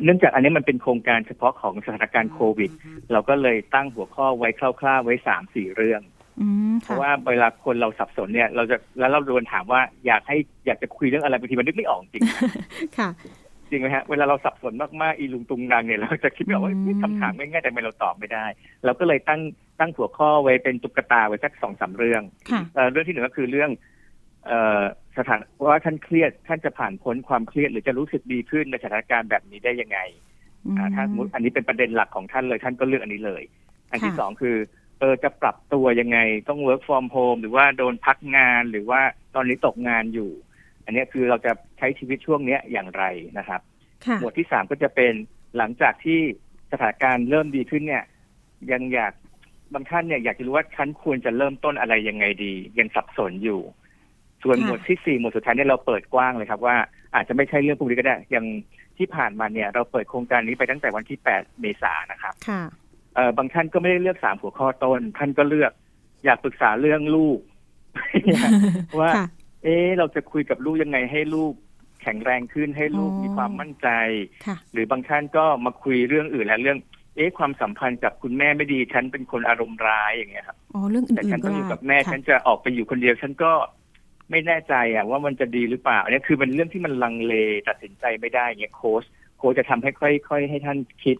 [0.04, 2.70] เนื่องจากอันนี้มันเป็นโครงการเฉพาะของสถานการณ์โควิด
[3.12, 6.00] เราก็เลยตั้งหัวข้อไว้คร่าวๆไว้สามสี่เรื่อง
[6.40, 12.24] อืมค่ะราะว่าเวลาคนเราสับสนเนี่ย เราจะแล้วเราโดนถามว่าอยากให้อยากจะคุยเรื่องอะไรบางทีมันนึกไม่ออกจริง
[12.98, 13.08] ค่ะ
[13.70, 18.46] จริงไหมฮะเวลาเราสับสนมากๆอีลุงตุงนางเนี่ยเราจะคิดไม่ออกว่าอืมเฮ้ยคำถามง่ายๆแต่ทำไมเราตอบไม่ได้
[18.84, 19.40] เราก็เลยตั้ง
[19.80, 23.70] ตั้งหัวข้อไว้เป็นตุ๊กตาไว้สักสองสามเรื่องค่ะเอ่อเรื่องที่หนึ่งก็คือเรื่อง
[24.46, 24.82] เอ่อ
[25.18, 29.98] สถานว่าท่านเครียดท่านจะผ่านพ้นความเครียดหรือจะรู้สึกดีขึ้นในสถานการณ์แบบนี้ได้ยังไง
[30.78, 33.42] อ่าถ้าสมมติอันนี้เป็นประเด็นหลักของท่านเลยท่านก็เลือกอันนี้เลย
[33.90, 34.56] อันที่ค่ะสองคือ
[35.00, 39.00] เออจะปรับตัวยังไงต้อง work from home หรือว่าโดนพักงานหรือว่า
[39.34, 40.30] ตอนนี้ตกงานอยู่
[40.88, 43.04] อันเนี้ยคือเราจะใช้ชีวิตช่วงเนี้ยอย่างไร
[43.38, 43.60] นะครับ
[44.06, 45.12] ค่ะหมวดที่สามก็จะเป็น
[45.56, 46.20] หลังจากที่
[46.72, 48.04] สถานการณ์เริ่มดีขึ้นเนี่ย
[48.72, 49.12] ยังอยาก
[49.74, 53.60] บางท่านเนี่ยอยากจะรู้ว่าฉันควรจะเริ่มต้นอะไรยังไงดียังสับสนอยู่
[54.42, 56.76] ส่วนค่ะหมวดที่สี่หมวดสุดท้ายเนี่ยเราเปิดกว้างเลยครับว่า
[57.14, 58.46] อาจจะไม่ใช่เรื่องพวกนี้ก็ได้อย่าง
[58.98, 62.62] ที่ผ่านมาเนี่ยเราเปิดโครงการนี้ไปตั้งแต่วันที่แปดเมษายนนะครับค่ะ
[63.14, 65.72] เออบางท่านก็ไม่ได้เลือกสามหัวข้อต้น ท่านก็เลือก
[66.24, 67.40] อยากปรึกษาเรื่องลูก
[69.00, 69.26] ว่าค่ะ
[69.68, 71.52] เอ๊ะเราจะคุยกับลูกยังไงให้ลูก
[72.02, 73.88] แข็งแรงขึ้นให้ลูกอ๋อมีความมั่นใจ
[74.46, 76.78] ค่ะหรือบางท่านก็มาคุยเรื่องอื่นและเรื่อง
[77.16, 83.52] เอ๊ะความสัมพันธ์กับคุณแม่ไม่ดีฉันเป็นคนอารมณ์ร้ายอย่างเงี้ยครับอ๋อเรื่องแต่อื่ฉันนๆก็ต้องอได้ยู่กับแม่ค่ะฉันจะออกไปอยู่คนเดียวฉันก็
[84.30, 87.34] ไม่แน่ใจอะว่ามันจะดีหรือเปล่าอันนี้คือเป็นเรื่องที่มันลังเล
[87.68, 89.04] ตัดสินใจไม่ได้เงี้ยโค้ช
[89.38, 91.16] โค้ชจะทำให้ค่อย ๆ ให้ท่านคิด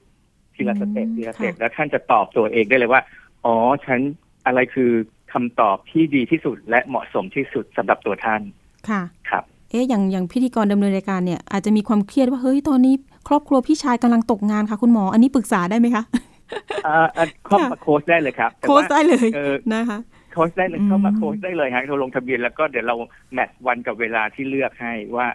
[0.54, 3.02] ทีละ step อืมทีละ step ค่ะแล้วท่านจะตอบตัวเองได้เลยว่า
[3.44, 4.00] อ๋อฉัน
[4.46, 4.90] อะไรคือ
[5.32, 8.40] คำตอบที่ดีที่สุดและเหมาะสมที่สุดสำหรับตัวท่าน
[8.88, 12.94] ค่ะครับ เอ๊ะอย่างอย่างพิธีกรดำเนินรายการเนี่ยอาจจะมีความเครียดว่าเฮ้ยตอนนี้
[13.28, 16.04] ครอบครัวพี่ชายกำลังตกงานค่ะคุณหมอ อันนี้ปรึกษาได้ไหมคะ
[16.86, 19.98] อ่าอ่าเข้ามาโค้ชได้เลยครับแต่โค้ชว่าได้เลยเออนะคะ
[20.32, 22.96] โค้ชได้เลยอืมเข้ามาโค้ชได้เลยฮะโทรลงทะเบียนแล้วก็เดี๋ยวเรา
[23.32, 25.26] match วันกับเวลาที่เลือกให้ว่า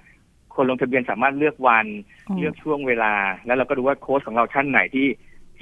[0.55, 1.85] คนลงทะเบียนสามารถเลือกวัน
[2.29, 3.13] อ๋อเลือกช่วงเวลา
[3.45, 5.07] แล้วเราก็ดูว่าโค้ชของเราท่านไหนที่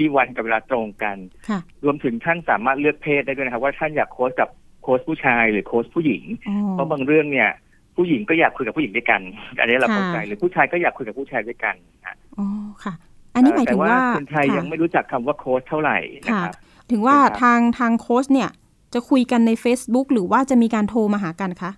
[0.01, 1.17] ที่วันกับเวลาตรงกัน
[1.49, 4.49] ค่ะรวมถึงท่านสามารถเลือกเพศได้ด้วยนะครับ ว่าท่านอยากโค้ชกับ
[4.83, 7.49] โค้ชผู้ชายหรือโค้ชผู้หญิงอ๋อเพราะบางเรื่องเนี่ย
[7.95, 9.21] ผู้หญิงก็อยากคุยกับผู้หญิงด้วยกัน
[9.59, 12.47] อันนี้เราเข้าใจค่ะหรือผู้ชายก็อยากคุยกับผู้ชายด้วยกันนะอ๋อ
[12.83, 12.93] ค่ะ
[13.35, 16.53] อันนี้หมายแต่ถึงว่าว่าคนไทยค่ะยังไม่รู้จักคำว่าโค้ชเท่าไหร่นะค่ะครับ
[16.91, 18.49] ถึงว่าครับทางทางโค้ชเนี่ย
[18.93, 21.71] จะคุยกันใน Facebook หรือว่าจะมีการโทรมาหากันคะ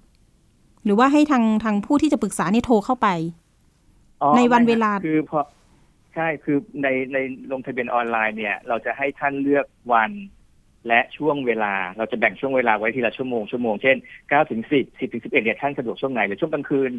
[0.86, 3.08] หรือว่าให้ทางทางผู้ที่จะปรึกษาเนี่ยโทรเข้าไป
[4.22, 5.40] อ๋อในวันไม่เวลาคือพอ
[6.16, 7.18] ใช่คือในใน
[7.52, 10.12] ลงทะเบียนออนไลน์เนี่ย เราจะให้ท่านเลือกวัน
[10.88, 16.92] และช่วงเวลาเราจะแบ่งช่วงเวลาไว้ทีละชั่วโมงชั่วโมงเช่น9ถึง10 10ถึง11เนี่ยท่านสะดวกช่วงไหนหรือช่วงกลางคืน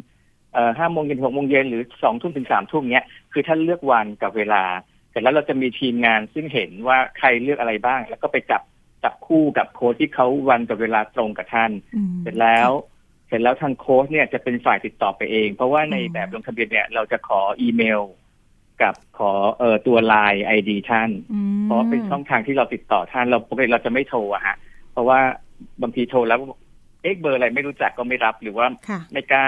[0.53, 4.63] เอ่อ5โมงเย็น6โมงเย็นหรือ2ทุ่มถึง3ทุ่มเนี้ยคือท่านเลือกวันกับเวลา
[5.09, 8.61] เสร็จแล้วเราจะมีทีมงานซึ่งเห็นว่าใครเลือกอะไรบ้าง แล้วก็ไปจับ
[9.03, 12.69] จับคู่กับโค้ชที่เขาวันกับเวลาตรงกับท่านอืมเสร็จแล้ว
[13.27, 18.01] เสร็จแล้วทางโค้ชเนี่ยจะเป็นฝ่ายติดต่อไปเอง เพราะว่าในอืมแบบลงทะเบียนเนี่ยเราจะขออีเมล
[18.81, 24.55] กับขอเอ่อตัว LINE ID ท่านอืมเพราะว่าเป็นช่องทางที่เราติดต่อท่านเราปกติเราจะไม่โทรอะฮะ
[24.91, 25.19] เพราะว่า
[25.81, 26.39] บางทีโทรแล้ว
[27.01, 29.47] เอ๊ะเบอร์อะไรไม่รู้จักก็ไม่รับหรือว่าค่ะไม่กล้า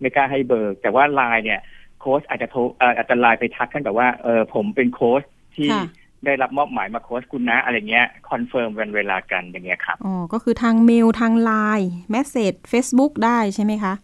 [0.00, 1.60] ไม่กล้าให้เบอร์ แต่ว่าไลน์เนี่ย
[2.00, 5.22] โค้ชอาจจะโทรเอ่ออาจจะไลน์ไปทักท่านแบบว่าเออผมเป็นโค้ช
[5.56, 5.84] ที่ค่ะ
[6.24, 13.94] ได้รับมอบหมายมาโค้ชคุณนะอะไรเงี้ย confirm วันเวลากันอย่างเงี้ยครับอ๋อก็คือทางเมลทาง LINE message Facebook ได้ใช่ไหมคะ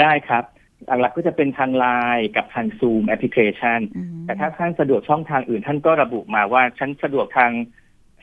[0.00, 0.44] ได้ครับ
[0.86, 7.50] หลักๆก็จะเป็นทางไลน์กับทาง Zoom application อืมแต่ถ้าท่านสะดวกช่องทางอื่น ท่านก็ระบุมาว่าฉันสะดวกทาง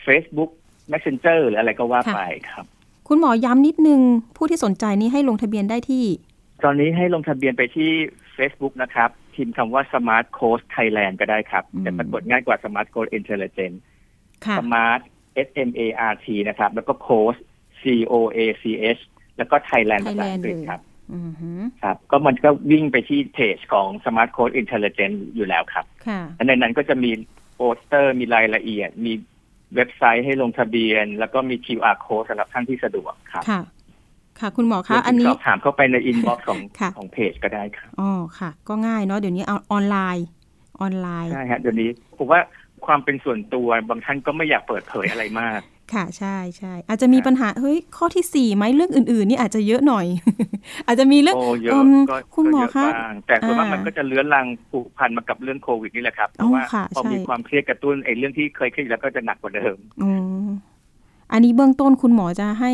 [0.05, 0.51] Facebook
[0.91, 2.19] Messenger หรืออะไรก็ว่าไป
[2.51, 2.65] ครับ
[3.07, 4.01] คุณหมอย้ำนิดนึง
[4.37, 6.05] ผู้ที่สนใจนี้ให้ลงทะเบียนได้ที่
[6.63, 7.91] ตอนนี้ให้ลงทะเบียนไปที่
[8.37, 13.75] Facebook นะครับพิมพ์คำว่า Smart Coach Thailand ก็ได้ครับอืมจะปรากฏง่ายกว่า Smart Coach Intelligent
[14.45, 15.01] ค่ะ Smart
[15.47, 17.39] S M A R T นะครับ แล้วก็ Coach
[17.81, 18.63] C O A C
[18.97, 19.01] H
[19.37, 20.87] แล้วก็ Thailand ภาษาอังกฤษ Thailand ครับอือหือ
[21.83, 27.11] ครับ ก็มันก็วิ่งไปที่เพจของ Smart Coach Intelligent อยู่แล้วครับค่ะและในนั้นก็จะมี
[27.55, 29.13] โปสเตอร์มีรายละเอียด มี
[29.75, 33.61] เว็บไซต์ให้ลงทะเบียน แล้วก็มี QR code สำหรับท่านที่สะดวกครับค่ะ
[34.39, 40.27] ค่ะคุณหมอรคะวมอันถึงนี้สอบถามเข้าไปในอินบ็อกซ์ของค่ะของเพจก็ได้ครับอ๋อค่ะ ก็ง่ายเนาะเดี๋ยวนี้เอาออนไลน์
[40.81, 42.41] ออนไลน์ใช่ฮะเดี๋ยวนี้ผมว่า
[42.85, 45.61] ความเป็นส่วนตัวบางท่านก็ไม่อยากเปิดเผยอะไรมาก
[45.93, 50.06] ค่ะใช่ใช่อาจจะมีปัญหาเฮ้ยข้อที่สี่ไหมเรื่องอื่น ๆ นี่อาจจะเยอะหน่อย
[50.88, 60.08] อาจจะมีเรื่องโอ้เยอะอืมก็คุณหมอก็เยคะอะบ้างแต่ส่วนมากอ่ามัมันก็จะเลื้อนลังผูกพันมากับเรื่องโควิดนี่แหละครับเพอ๋อราะว่าค่ะพอมีใช่ความเครียดกระตุ้นไอ้เรื่องที่เคยเครียดอยู่แล้วก็จะหนักกว่าเดิมอ๋อ
[61.34, 62.73] อันนี้เบื้องต้นคุณหมอจะให้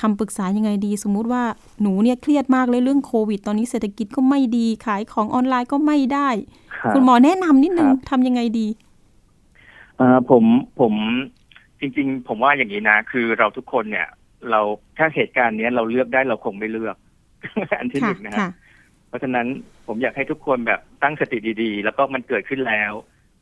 [0.00, 1.44] คำปรึกษายังไงดี สมมุติว่า
[1.82, 6.28] หนูเนี่ยเครียดมากเลยเรื่องโควิด ตอนนี้เศรษฐกิจก็ไม่ดีขายของออนไลน์ก็ไม่ได้
[6.92, 8.66] คุณหมอแนะนำนิดนึงครับทำยังไงดี
[9.96, 10.44] เอ่อผม
[10.80, 10.94] ผม
[11.80, 14.08] จริง ๆ ผมว่าอย่างนี้นะ คือเราทุกคนเนี่ย
[14.50, 14.60] เรา
[14.98, 16.96] ถ้าเหตุการณ์เนี้ยเราเลือกได้เราคงไม่เลือก
[17.78, 18.50] อันที่หค่ะนึ่งนะฮะค่ะ
[19.08, 19.46] เพราะฉะนั้น
[19.86, 22.92] ผมอยากให้ทุกคนแบบตั้งสติดีๆ แล้วก็มันเกิดขึ้นแล้ว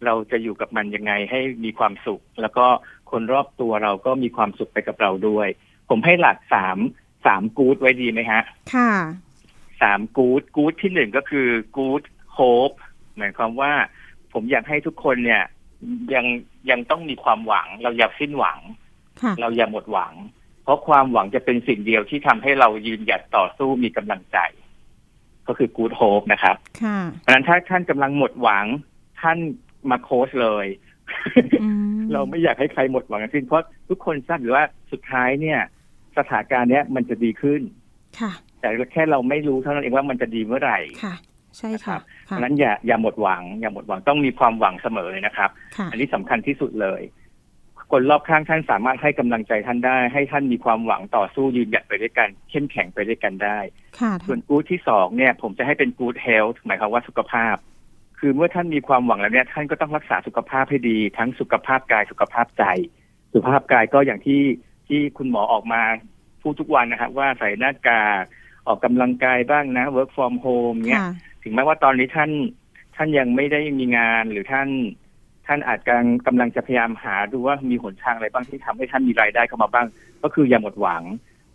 [0.05, 2.67] เราจะอยู่กับมันยังไงให้มีความสุข แล้วก็
[3.11, 5.49] คนรอบตัวเราก็มีความสุขไปกับเราด้วย
[5.91, 6.79] ผมให้หลักสาม
[7.27, 8.43] สามกู๊ดไว้ดีไหมฮะ
[8.75, 8.93] ค่ะ
[9.83, 12.39] สามกู๊ดกู๊ดที่หนึ่งก็คือกู๊ดโฮ
[12.71, 12.73] ป
[13.17, 13.73] หมายความว่า
[14.33, 15.43] ผมอยากให้ทุกคนเนี่ย
[16.15, 16.27] ยัง
[16.71, 18.59] ยังต้องมีความหวัง เราอย่าสิ้นหวัง
[19.23, 20.15] ค่ะเราอย่าหมดหวัง
[20.65, 24.39] เพราะความหวังจะเป็นสิ่งเดียวที่ทำให้เรายืนหยัดต่อสู้มีกำลังใจ
[25.47, 28.65] ก็คือกู๊ดโฮปนะครับค่ะเพราะฉะนั้นถ้าท่านกำลังหมดหวัง
[29.21, 29.39] ท่าน
[29.91, 30.67] มาโค้ชเลย
[31.63, 31.69] อื
[31.99, 35.61] มเราไม่อยากให้ใครหมดหวังทั้งสิ้นเพราะทุกคนทราบอยู่ว่าสุดท้ายเนี่ย
[36.17, 37.61] สถานการณ์เนี้ยมันจะดีขึ้น
[38.21, 41.15] ค่ะแต่แค่เราไม่รู้เท่านั้นเองว่ามันจะดีเมื่อไหร่ค่ะ
[41.59, 47.03] ใช่ค่ะเพค่ะราะฉะนั้นอย่าอย่าหมดหวัง อย่าหมดหวังต้องมีความหวังเสมอเลยนะครับค่ะอันนี้สำคัญที่สุดเลย
[47.91, 53.59] คนรอบข้างท่านสามารถให้กำลังใจท่านได้ ให้ท่านมีความหวังต่อสู้ยืนหยัดไปด้วยกัน เข้มแข็งไปด้วยกันได้
[54.01, 57.57] ค่ะส่วนกู๊ดที่สองเนี่ย ผมจะให้เป็นกู๊ดเฮลท์หมายความว่าสุขภาพ
[58.19, 62.65] คือเมื่อท่านมีความหวังแล้วเนี่ย ท่านก็ต้องรักษาสุขภาพให้ดี ทั้งสุขภาพกายสุขภาพใจ
[63.35, 64.43] สุขภาพกายก็อย่างที่
[64.89, 65.83] ที่คุณหมอออกมา
[66.43, 68.23] พูดทุกวันนะครับว่าใส่หน้ากาก
[68.67, 72.31] ออกกำลังกายบ้างนะ work from home เนี่ยค่ะถึงแม้ว่าตอนนี้ท่าน
[72.97, 74.69] ท่านยังไม่ได้มีงานหรือท่าน
[75.47, 79.87] ท่านอาจกำลังกำลังจะพยายามหาดูว่ามีหนทางอะไรบ้างที่ทำให้ท่านมีรายได้เข้ามาบ้าง
[80.23, 81.03] ก็คืออย่าหมดหวัง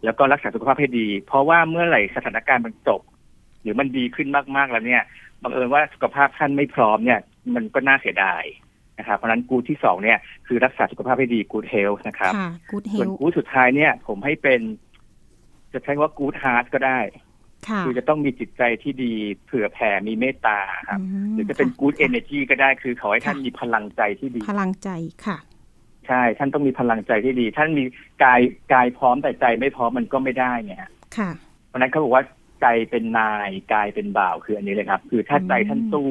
[0.03, 3.01] แล้วก็รักษาสุขภาพให้ดี เพราะว่าเมื่อไหร่สถานการณ์มันจบ
[3.61, 5.03] หรือมันดีขึ้นมากๆแล้วเนี่ย
[5.43, 7.19] บังเอิญว่าสุขภาพท่านไม่พร้อมเนี่ย
[7.55, 8.43] มันก็น่าเสียดาย
[8.99, 14.61] นะครับเพราะฉะนั้นกูที่สองเนี่ยคือรักษาสุขภาพให้ดีกูดเฮลนะครับค่ะ good ส่วน health กูดสุดท้ายเนี่ย ผมให้เป็น
[15.73, 16.99] จะใช้ว่ากูดฮาร์ดก็ได้
[17.69, 19.13] ค่ะคือจะต้องมีจิตใจที่ดี
[19.45, 24.89] เผื่อแผ่มีเมตตาครับมหรือจะเป็นค่ good energy ก็ได้คือขอให้ท่านค่ะมีพลังใจที่ดี พลังใจ
[25.25, 25.37] ค่ะ
[26.07, 27.83] ใช่ ท่านต้องมีพลังใจที่ดี ท่านมี
[28.23, 28.41] กาย
[28.73, 30.85] กายพร้อมแต่ใจไม่พร้อมมันก็ไม่ได้เนี่ย
[31.17, 31.29] ค่ะ
[31.67, 32.23] เพราะฉะนั้นเขาบอกว่า
[32.61, 36.09] ใจเป็นนายกายเป็นบ่าวคืออันนี้เลยครับ คือถ้าใจท่านสู้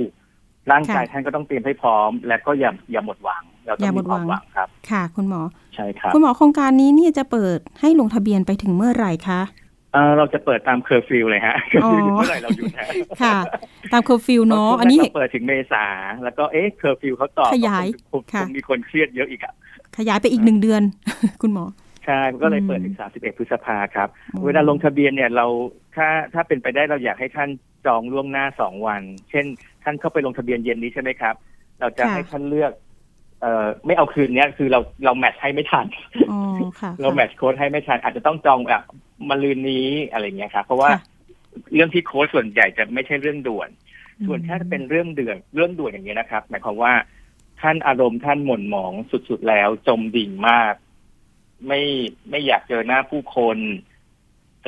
[0.72, 5.40] ร่างกายค่ะท่านก็ต้องเตรียมให้พร้อม และก็อย่าอย่าหมดหวัง เราต้อองย่าหมมีดความหวังหวังครับ ค่ะ คุณหมอ
[5.74, 9.40] ใช่ครับ คุณหมอโครงการนี้เนี่ยจะเปิดให้ลงทะเบียนไปถึงเมื่อไหร่คะ
[9.92, 12.88] เอ่อเราจะเปิดตามเคอร์ฟิวเลยฮะอ๋อเมื่อไหร่เราหยุดฮะ
[13.22, 13.36] ค่ะ
[13.92, 15.84] ตามเคอร์ฟิวเนาะอันนี้เราเปิดถึงเมษา
[16.24, 19.54] แล้วก็เอ๊ะเคอร์ฟิวเขาต่อขยายคงค่ะคงมีคนเครียดเยอะอีกอะ
[19.98, 20.82] ขยายไปอีกหนึ่งเดือน
[21.42, 21.64] คุณหมอ
[22.04, 25.46] ใช่ก็เลยเปิดอืมถึง 31 พฤษภาครับอ๋อเวลาลงทะเบียนเนี่ยเรา
[25.96, 27.50] ถ้าถ้าเป็นไปได้เราอยากให้ท่าน
[27.86, 29.46] จองล่วงหน้าสองวัน เช่น
[29.84, 31.34] ท่านเข้าไปลงทะเบียนเย็นนี้ใช่ไหมครับ
[31.80, 32.72] เราจะค่ะให้ท่านเลือก
[33.40, 35.86] เอ่อไม่เอาคืนเนี้ยคือเราเรา match ให้ไม่ทัน
[36.30, 36.40] อ๋อ
[36.80, 38.82] ค่ะเรา match code ให้ไม่ทันอาจจะต้องจองแบบ
[39.28, 41.00] มะรืนนี้อะไรเงี้ยครับเพราะว่าค่ะ
[41.74, 43.68] เรื่องที่โค้ดส่วนใหญ่จะไม่ใช่เรื่องด่วน
[44.18, 46.92] อืมส่วนถ้าเป็นเรื่องเดือดเรื่องด่วนอย่างนี้ยนะครับหมายความว่า
[47.60, 48.92] ท่านอารมณ์ท่านหม่นหมอง
[49.28, 50.74] สุดๆแล้ว จมดิ่งมาก
[51.66, 51.80] ไม่
[52.30, 53.58] ไม่อยากเจอหน้าผู้คน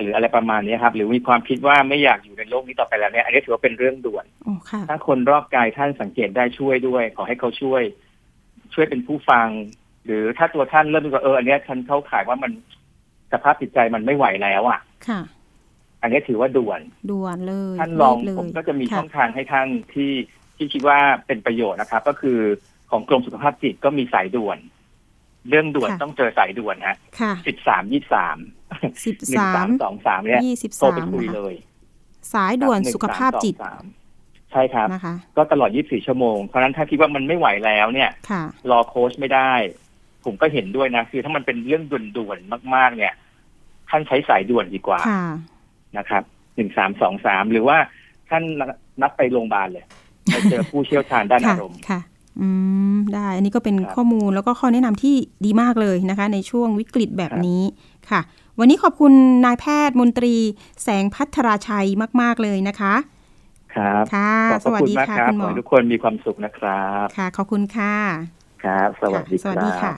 [0.00, 7.82] หรืออะไรประมาณนี้ครับ หรือมีความคิดว่าไม่อยากอยู่ในโลกนี้ต่อไปแล้วเนี่ยอันนี้ถือว่าเป็นเรื่องด่วนอ๋อค่ะถ้าคนรอบกายท่านสังเกตได้ช่วยด้วย ขอให้เขาช่วย
[8.74, 9.48] ช่วยเป็นผู้ฟัง
[10.04, 12.50] หรือถ้าตัวท่านเริ่มรู้สึกว่าเอออันเนี้ยฉันเข้าข่ายว่ามัน
[13.32, 15.20] สภาพจิตใจมันไม่ไหวแล้วอะ ค่ะ
[16.02, 20.12] อันนี้ถือว่าด่วน ด่วนเลยท่านลองรีบเลยผมก็จะมีค่ช่องทางให้ท่านที่
[20.56, 22.38] ที่คิดว่าเป็นประโยชน์นะครับ ก็คือ
[22.90, 24.58] ของกรมสุขภาพจิตก็มีสายด่วน
[25.48, 28.38] เรื่องด่วนต้องเจอสายด่วนฮะค่ะสิบสามยี่สาม
[29.04, 31.54] สิบหนึ่งสาสามมสองสามเนี่ยยี่สิบโทรสาไปมคุยนะคะเลย
[32.34, 33.97] สายด่วนครับสุขภาพจิต1323
[34.52, 39.52] ใช่ครับ นะคะ ก็ตลอด 24 ชั่วโมง เพราะฉะนั้นถ้าคิดว่ามันไม่ไหวแล้วเนี่ย ค่ะ รอโค้ชไม่ได้
[40.24, 41.82] ผมก็เห็นด้วยนะ คือถ้ามันเป็นเรื่อง
[42.16, 43.12] ด่วนๆ มาก ๆ เนี่ย
[43.88, 45.24] ท่านใช้สายด่วนดีกว่าค่ะ
[45.98, 46.22] นะครับ
[46.56, 47.78] หนึ่งสามสองสามหรือว่า
[48.28, 48.42] ท่าน
[49.00, 49.84] นัดไปโรงพยาบาลเลย
[50.24, 52.00] ไปเจอผู้เชี่ยวชาญด้านค่ะอารมณ์ ค่ะ
[52.40, 52.48] อื
[52.94, 57.62] ม ได้ อันนี้ก็เป็นครับข้อมูลแล้วก็ข้อแนะนำที่ดีมากเลยนะคะ ในช่วงวิกฤตแบบนี้
[58.10, 58.20] ค่ะ
[58.58, 59.12] วันนี้ขอบคุณ
[59.44, 60.34] นายแพทย์มนตรี
[60.82, 61.88] แสงพัทราชัย
[62.20, 62.94] มาก ๆ เลยนะคะ
[63.78, 67.94] ครับค่ะขอบพสระวัสคุณดีมากค่ะครับคุณหขมออให้ทุกคนมีความสุขนะครับค่ะขอบคุณค่ะ
[68.64, 69.96] ครับสวัสดีค่ะสวัสคดีรัค่ะบ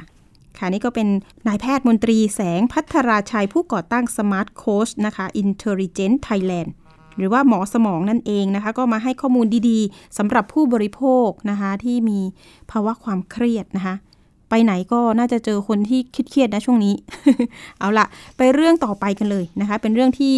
[0.59, 1.09] ค่ะนี่ก็เป็น
[1.47, 6.71] นายแพทย์มนตรีแสงพัทราชัยผู้ก่อตั้ง Smart Coach นะคะ Intelligent Thailand
[7.17, 12.21] หรือว่าหมอสมองนั่นเองนะคะ ก็มาให้ข้อมูลดีๆสำหรับผู้บริโภคนะคะ ที่มี
[12.71, 13.95] ภาวะความเครียดนะคะ
[14.51, 16.95] ไปไหนก็น่าจะเจอคนที่เครียดนะช่วงนี้
[17.79, 20.35] เอาละไปเรื่องต่อไปกันเลยนะคะ เป็นเรื่องที่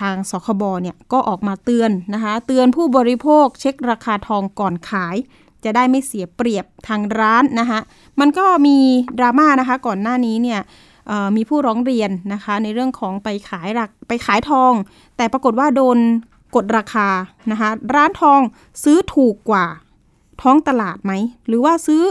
[0.00, 5.16] ทางสคบเนี่ยก็ออกมาเตือนนะคะ เตือนผู้บริโภคเช็คราคาทองก่อนขาย
[5.64, 7.80] จะได้ไม่เสียเปรียบทางร้านนะคะ
[8.20, 8.76] มันก็มี
[9.18, 10.60] ดราม่านะคะก่อนหน้านี้เนี่ย
[11.36, 14.72] มีผู้ร้องเรียนนะคะ ในเรื่องของไปขายรักไปขายทอง
[15.16, 15.98] แต่ปรากฏว่าโดน
[16.56, 17.08] กดราคา
[17.50, 18.40] นะคะ ร้านทอง
[18.84, 19.66] ซื้อถูกกว่า
[20.42, 21.12] ท้องตลาดไหม
[21.46, 22.02] หรือว่าซื้อ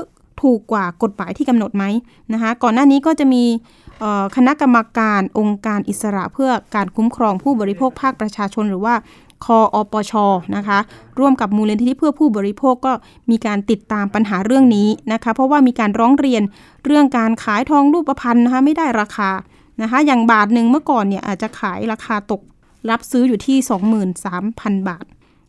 [0.42, 1.84] ถูกกว่ากฎหมายที่กำหนดไหม
[2.34, 3.44] นะคะก่อนหน้านี้ก็จะมี
[4.36, 8.96] คณะกรรมการองค์การอิสระเพื่อการคุ้มครองผู้บริโภคภาคประชาชนหรือว่า
[9.46, 10.14] คออปช
[10.56, 10.80] นะคะ
[11.20, 12.94] ร่วมกับมูลนิธิเพื่อผู้บริโภคก็
[13.32, 16.44] มีการติดตามปัญหาเรื่องนี้นะคะ เพราะว่ามีการร้องเรียน
[16.86, 19.30] เรื่องการขายทองรูปพรรณนะคะไม่ได้ราคา
[19.82, 22.42] นะคะ อย่างบาทหนึ่งเมื่อก่อนเนี่ยอาจจะขายราคาตก
[22.90, 23.58] รับซื้ออยู่ที่
[24.24, 25.06] 23,000 บาท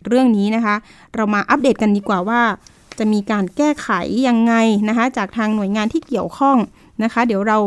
[0.07, 0.75] เรื่องนี้นะคะ
[1.15, 2.41] เรามาอัปเดตกันดีกว่าว่า
[2.99, 3.89] จะมีการแก้ไข
[4.29, 4.55] ยังไง
[4.89, 6.57] นะคะ จากทางหน่วยงานที่เกี่ยวข้อง
[7.03, 7.59] นะคะ เดี๋ยวเรา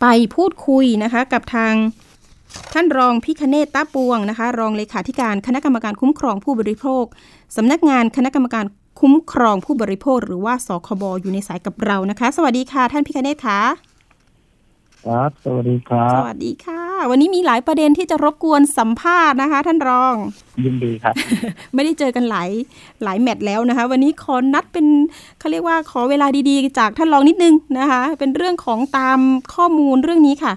[0.00, 1.74] ไปพูดคุยนะคะกับทาง
[2.72, 7.04] ท่านรองพิคเนตตาปวงนะคะ รองเลขาธิการคณะกรรมการคุ้มครองผู้บริโภค
[7.56, 8.64] สำนักงานคณะกรรมการ
[9.00, 13.89] คุ้มครองผู้บริโภค หรือว่าสคบอยู่ในสายกับเรานะคะ สวัสดีค่ะ ท่านพิคเนตค่ะ
[15.06, 20.14] ครับ สวัสดีครับ สวัสดีค่ะ วันนี้มีหลายประเด็นที่จะรบกวนสัมภาษณ์นะคะ ท่านรอง
[20.64, 21.14] ยินดีครับ
[21.74, 22.50] ไม่ได้เจอกันหลาย
[23.04, 24.86] หลายแมตช์แล้วนะคะ วันนี้ขอนัดเป็น
[25.38, 29.18] เขาเรียกว่าขอเวลาดีๆ จากท่านรองนิดนึงนะคะ เป็นเรื่องของตาม
[29.54, 30.52] ข้อมูลเรื่องนี้ค่ะ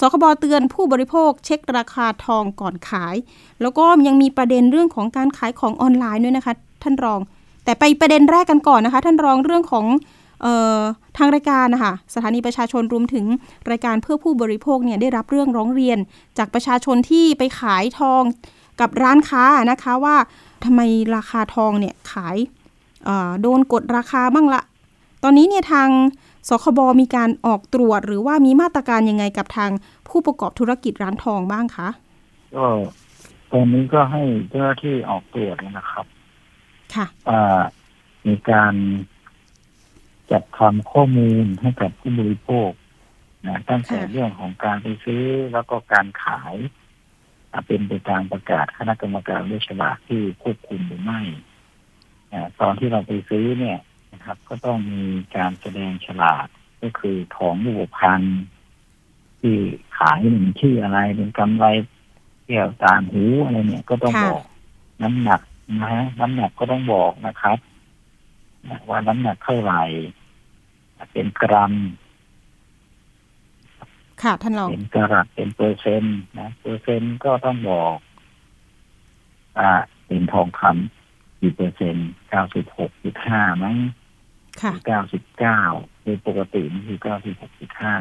[0.00, 3.14] สคบเตือนผู้บริโภคเช็คราคาทองก่อนขาย
[3.62, 7.20] แล้วก็ยังมีประเด็นเรื่องของการขายของออนไลน์ด้วยนะคะ ท่านรอง
[7.64, 10.19] แต่ไปประเด็นแรกกันก่อนนะคะ ท่านรองเรื่องของออ
[11.16, 13.26] ทางรายการนะคะสถานีประชาชนรวมถึง
[13.70, 15.98] รายการเพื่อผู้บริโภคเนี่ยได้รับเรื่องร้องเรียน
[16.38, 18.22] จากประชาชนที่ไปขายทอง
[18.80, 20.16] กับร้านค้านะคะว่า
[20.64, 20.80] ทำไม
[21.16, 22.36] ราคาทองเนี่ยขาย
[23.42, 24.62] โดนกดราคาบ้างละ
[25.22, 25.88] ตอนนี้เนี่ยทาง
[26.48, 29.70] สคบมีการออกตรวจหรือว่ามีมาตรการยังไงกับทาง
[30.08, 31.88] ผู้ประกอบธุรกิจร้านทองบ้างคะ
[32.56, 32.66] ก็
[33.52, 36.04] ตอนนี้ก็ให้เจ้าหน้าที่ออกตรวจนะครับ
[36.94, 37.06] ค่ะ
[38.26, 38.74] มีการ
[40.30, 42.70] จัดทำข้อมูลให้กับผู้บริโภค
[43.46, 46.54] นะตั้งแต่เรื่องของการไปซื้อแล้วก็การขาย
[47.66, 51.20] เป็นไปตามประกาศคณะกรรมการเลขฉลากที่ควบคุมหรือไม่
[52.60, 53.78] ตอนที่เราไปซื้อเนี่ย
[54.12, 55.02] นะครับ ก็ต้องมี
[55.36, 56.46] การแสดงฉลาก
[56.82, 58.40] ก็คือของรูปพันธ์
[59.40, 59.56] ที่
[59.98, 61.66] ขายหนึ่งชื่ออะไรเป็นกำไร
[62.44, 64.44] เกี่ยวตามหูอะไรเนี่ยก็ต้องบอก
[65.02, 65.40] น้ำหนัก
[65.80, 67.58] นะฮะน้ำหนักก็ต้องบอกนะครับ
[68.88, 69.82] ว่าน้ำหนักเท่าไหร่
[71.12, 71.74] เป็นกรัม
[74.22, 77.96] ค่ะท่านรองเป็นกรัตเป็นเปอร์เซ็นต์นะเปอร์เซ็นต์ก็ต้องบอก
[79.58, 79.70] อ่า
[80.06, 83.76] เป็นทองคำกี่เปอร์เซ็นต์เก้าสิบหกจุดห้ามั้ง
[84.86, 85.60] เก้าสิบเก้า
[86.02, 87.94] โดยปกติมันคือเก้าสิบหกจุดห้า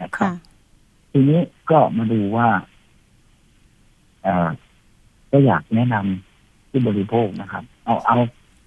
[0.00, 0.34] นะครับ
[1.12, 2.48] ทีนี้ก็มาดูว่า
[4.22, 4.48] เออ
[5.30, 8.16] ก็อยากแนะนำที่บริโภคนะครับ เอาเอา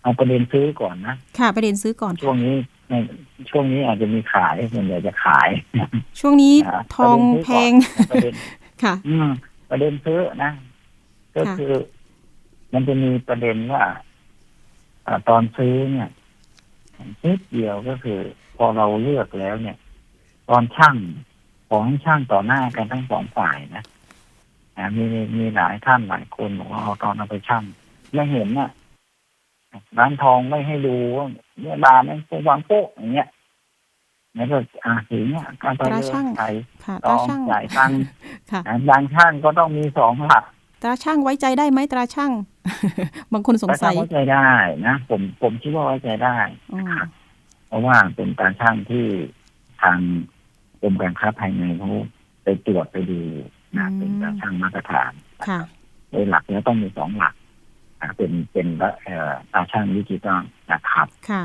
[0.04, 2.56] เอาประเด็นซื้อก่อนนะ ค่ะ ประเด็นซื้อก่อนช่วงนี้
[2.90, 2.94] ใน
[3.50, 5.50] ช่วงนี้อาจจะมีขายส่วนใหญ่จะขาย
[6.20, 6.56] ช่วงนี้
[6.96, 7.72] ทองแพง
[8.84, 9.30] ค่ะ อืม
[9.70, 10.52] ประเด็นซื้อนะ
[11.36, 11.72] ก็คือ
[12.74, 13.84] มันจะมีประเด็นว่า
[15.06, 16.10] อตอนซื้อเนี่ย
[17.26, 18.20] นิดเดียวก็คือ
[18.58, 19.78] พอเราเลือกแล้วเนี่ย
[20.50, 20.98] ตอนช่าง
[21.70, 23.84] ของช่างต่อหน้ากันทั้งสองฝ่ายนะ
[24.96, 25.04] มี
[25.38, 27.64] มีหลายท่านหลายคนบอกว่าตอนเอาไปช่าง
[28.18, 28.70] ยังเห็นน่ะ
[29.98, 31.28] ร้านทองไม่ให้ดูว่า
[31.62, 33.28] เนี่ยบานมันวางโป๊ะอย่างเงี้ย
[34.36, 36.54] แล้วก็อ่าถึงเนี่ยการตราช่างไทย
[37.06, 38.00] ต้องจ่ายตังค์
[38.90, 40.44] บางช่างก็ต้องมีสองหลัก
[40.82, 42.32] ตราช่างไว้ใจได้ไหมตราช่าง
[43.34, 44.50] บางคนสงสัยไว้ใจได้
[44.88, 46.36] นะผมผมคิดว่าไว้ใจได้
[47.68, 49.06] เพราะว่าเป็นการช่างที่
[49.82, 49.98] ทาง
[50.82, 51.90] กรมการค้าภายในเขา
[52.44, 53.22] ไปตรวจไปดู
[53.78, 55.12] นะเป็นการช่างมาตรฐาน
[56.10, 57.34] โดยหลักแล้วต้องมีสองหลัก
[58.18, 58.68] เป็นเป็น
[59.52, 61.44] ตาช่างดิจิตอลนะครับค่ะ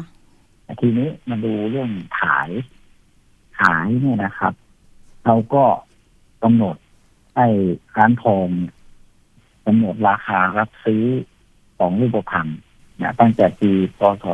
[0.80, 1.90] ทีนี้มาดูเรื่อง
[2.20, 2.50] ขาย
[3.60, 4.52] ขายเนี่ยนะครับ
[5.26, 5.64] เราก็
[6.42, 6.76] กำหนด
[7.36, 7.46] ให้
[7.96, 8.48] ร้านทอง
[9.66, 11.04] กำหนดราคารับซื้อ
[11.78, 12.50] ของรูปพรรณ
[12.96, 14.24] เนี่ยตั้งแต่ปีพศ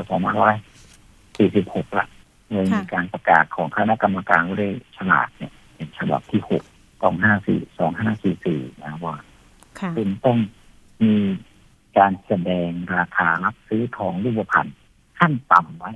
[1.90, 2.06] 2546ละ
[2.50, 6.62] เลยมีการประกาศของคณะกรรมการเลขฉลากเนี่ยเป็นฉบับที่หก
[7.02, 9.16] สองห้าสี่สองห้าสี่สี่นะว่า
[9.96, 10.38] คุณต้อง
[11.02, 11.12] มี
[11.98, 14.70] การแสดงราคารับซื้อทองรูปพรรณ
[15.18, 15.92] ขั้นต่ำไว้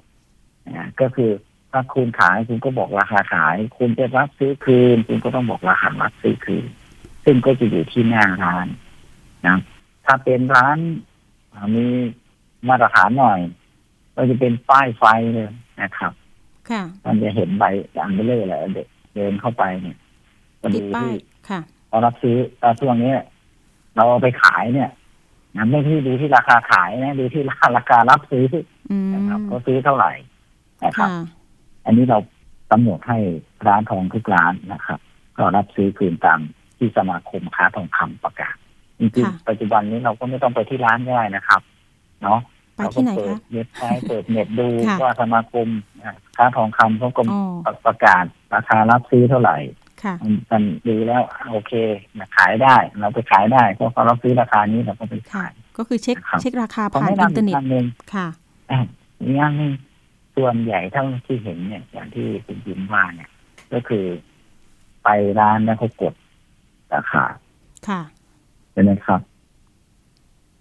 [0.76, 1.30] นะก็คือ
[1.72, 6.64] ถ้าคุณขายคุณก็บอกราคาขาย คุณจะรับซื้อคืน คุณก็ต้องบอกราคารับซื้อคืน
[7.24, 8.66] ซึ่งก็จะอยู่ที่หน้าร้าน
[9.46, 9.59] นะ
[10.07, 10.78] ถ้าเป็นร้าน
[11.74, 11.87] มี
[12.68, 13.40] มาตรฐานหน่อย
[14.16, 15.04] ก็จะเป็นป้ายไฟ
[15.35, 15.50] เลย
[15.83, 16.12] นะครับ
[16.70, 17.64] ค่ะมันจะเห็นใบ
[17.96, 19.96] อันเบลเลอร์แหละเด็กเดินเข้าไปเนี่ย
[20.61, 21.14] ก็ติดดูป้ายที่
[21.48, 23.12] ค่ะพอรับซื้อตอนช่วงนี้
[23.96, 24.90] เราเอาไปขายเนี่ย
[25.57, 28.45] นะไม่ที่ดูที่ราคาขายนะดูที่ราคารับซื้อ
[28.90, 30.12] อืมนะครับเขาซื้อเท่าไหร่
[30.85, 31.25] นะครับค่ะ
[31.87, 32.19] อันนี้เรา
[32.71, 33.19] กำหนดให้
[33.67, 34.99] ร้านทองทุกร้านนะครับ
[35.38, 36.40] ก็รับซื้อคืนตาม
[36.79, 38.57] ที่สมาคมค้าทองคำประกาศ
[38.99, 41.61] จริงค่ะๆปัจจุบันนี้เราก็ไม่ต้องไปที่ร้านก็ได้นะครับ
[42.23, 42.38] เนาะ
[42.77, 45.69] ไปที่ไหนเราก็เปิดคะเว็บไซต์เปิดเน็ตดูค่ะว่าสมาคม
[46.37, 49.84] ค้าทองคำเขาก็อ๋อประกาศราคารับซื้อเท่าไหร่ค่ะ
[50.51, 51.73] มันดูแล้วโอเค
[52.37, 58.27] ขายได้ เราไปขายได้เพราะเขารับซื้อราคานี้เราก็ไปขาย ก็คือเช็คเช็คราคาผมผ่านอินเทอร์เน็ตนึงค่ะ
[59.21, 59.73] อีกอย่างหนึ่ง
[60.37, 63.31] ส่วนใหญ่เท่าที่เห็นเนี่ย อย่างที่คุณยิมว่าเนี่ย
[63.73, 64.05] ก็คือ
[65.05, 66.14] ไปร้านแล้วเขากด
[66.95, 67.25] ราคา
[67.88, 68.01] ค่ะ
[68.73, 69.21] ใช่ไหมครับ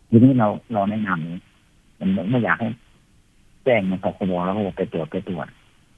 [0.09, 1.39] ทีนี้เราเราแนะนำนี้
[1.99, 2.69] มันไม่อยากให้
[3.63, 5.47] แจ้งมันสคบแล้วก็ไปตรวจไปตรวจ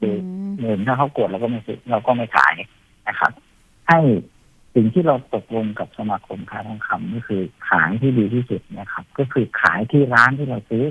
[0.02, 0.20] อืม
[0.60, 2.54] เงินถ้าเขากดเราก็ไม่ซื้อเราก็ไม่ขาย
[3.08, 3.32] นะครับ
[3.88, 4.00] ให้
[4.74, 10.86] สิ่งที่เราตกลงกับสมาคมค้าทองคำก็คือขายที่ดีที่สุดนะครับ ก็คือขายที่ร้านที่เราซื้อ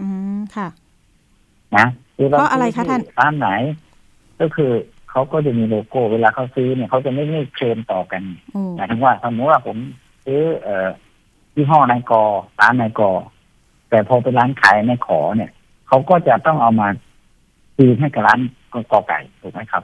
[0.00, 0.68] อืมค่ะ
[1.76, 3.48] นะคือเพราะอะไรคะท่านร้านไหน
[4.40, 4.72] ก็คือ
[5.10, 9.76] เขาก็จะมีโลโก้เวลาเขาซื้อเนี่ยเขาจะไม่ไม่เคลมต่อกันโอ้หมายถึงว่าสมมติว่าผม
[10.24, 10.88] ซื้อ เอ่อ
[11.54, 12.22] ยี่ห้อนายกอ
[12.60, 13.10] ร้านนายกอ
[13.90, 15.50] แต่พอเป็นร้านขายนายขอเนี่ย
[15.88, 16.88] เขาก็จะต้องเอามา
[17.76, 18.40] คืนให้กับร้าน
[18.92, 19.82] กอไก่ถูกไหมครับ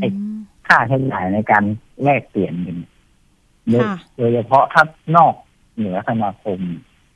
[0.00, 0.35] ไอ้อืม
[0.66, 1.64] ค่าใช้จ่ายในการ
[2.02, 2.78] แลกเปลี่ยนเงิน
[3.70, 4.82] โดยค่ะโดยเฉพาะถ้า
[5.16, 5.34] นอก
[5.76, 6.58] เหนือสมาคม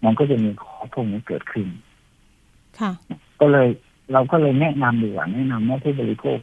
[0.05, 1.67] มันก็จะมีข้อพวกนี้เกิดขึ้น
[2.79, 2.91] ค่ะ
[3.41, 3.69] ก็เลย
[4.13, 6.39] เราก็เลยแนะนำดีกว่าแนะนำว่าผู้บริโภค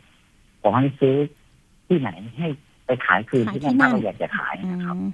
[0.61, 1.15] ขอให้ซื้อ
[1.87, 2.47] ที่ไหนให้
[2.85, 5.11] ไปขายคืนขายที่ที่นั่นนั่ถ้านเราอยากจะขายอืนะครับม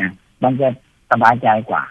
[0.00, 0.10] นะ
[0.42, 0.68] มันจะ
[1.10, 1.82] สบายใจกว่า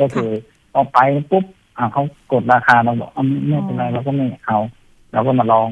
[0.00, 0.30] ก็คือ
[0.72, 0.98] พอไป
[1.30, 1.44] ปุ๊บ
[1.76, 4.58] อ่าเขากดราคาเราบอกอะไม่ไม่เป็นไรเราก็ไม่เอา
[5.12, 5.68] เราก็มาลอง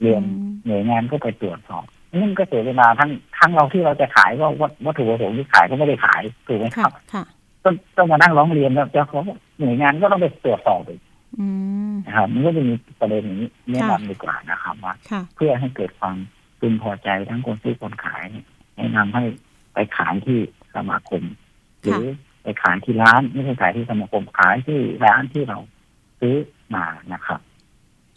[0.00, 7.24] เรียนอืมหน่วยงานก็ไปตรวจสอบ นั่นก็เสียเวลาทั้งทั้งเราที่เราจะขายก็วัตวัตถุประสงค์ที่ขายก็ไม่ได้ขายถูกไหมคค่ะรับค่ะ
[7.64, 9.20] ต้องต้องมานั่งร้องเรียนแล้วเจ้าเขา
[9.58, 11.00] หน่วยงานก็ต้องไปตรวจสอบอีก
[11.38, 11.46] อื
[11.92, 16.16] มนะครับมันก็จะมีประเด็นอย่างนี้แนะค่ะนำดีกว่านะครับว่าค่ะเพื่อให้เกิดความ
[16.60, 19.22] พึงพอใจทั้งคนซื้อคนขายเนี่ยแนะนำให้
[19.74, 20.38] ไปขายที่
[20.74, 21.22] สมาคม
[21.82, 22.04] หรือ
[22.42, 25.58] ไปขายที่ร้านไม่ใช่ขายที่สมาคมขายที่ร้านที่เรา
[26.20, 26.36] ซื้อ
[26.74, 27.40] มานะครับ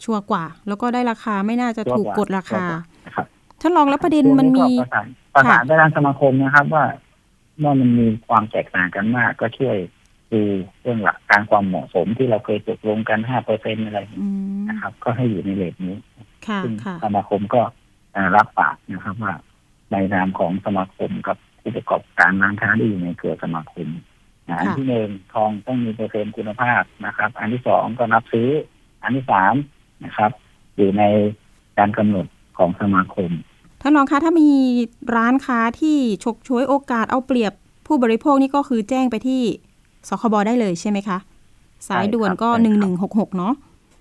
[0.04, 2.64] ชัวร์กว่า แล้วก็ได้ราคาไม่น่าจะถูกกดราคา
[3.06, 3.26] นะครับ
[3.60, 6.84] ท่านรองแล้วประเด็นมันมีก็ประสานประสานไปทางสมาคมนะครับ ว่า
[7.58, 9.76] เมื่อมันมีความแตกต่างกันมากก็ช่วย
[10.32, 10.40] ดู
[10.82, 15.96] เรื่องหลักการความเหมาะสมที่เราเคยตกลงกันห้าเปอร์เซ็นอะไรอืมนะครับ ก็ให้อยู่ในเลทนี้
[16.46, 17.62] ค่ะซึ่งค่ะสมาคมก็
[18.12, 19.34] เอ่อรับปากนะครับว่า
[19.92, 23.88] ในนามของสมาคมกับผู้ประกอบการร้านค้าที่อยู่ในเครือสมาคม
[24.48, 28.48] นะอันค่ะที่หนึ่งทองต้องมีเปอร์เซ็นต์คุณภาพนะครับ อันที่สองก็นับซื้อ
[29.02, 29.54] อันที่สาม
[30.04, 30.30] นะครับ
[30.76, 31.02] อยู่ใน
[31.78, 32.26] การกำหนด
[32.58, 33.30] ของสมาคม
[33.80, 34.48] ท่านรองคะถ้ามี
[35.16, 37.52] ร้านค้าที่ฉกฉวยโอกาสเอาเปรียบ
[37.86, 39.42] ผู้บริโภคนี่ก็คือแจ้งไปที่
[40.08, 41.18] สคบได้เลยใช่ไหมคะ
[41.88, 43.54] สายด่วนก็ใช่หนึ่งคหรันึ่บงหกหกเนาะ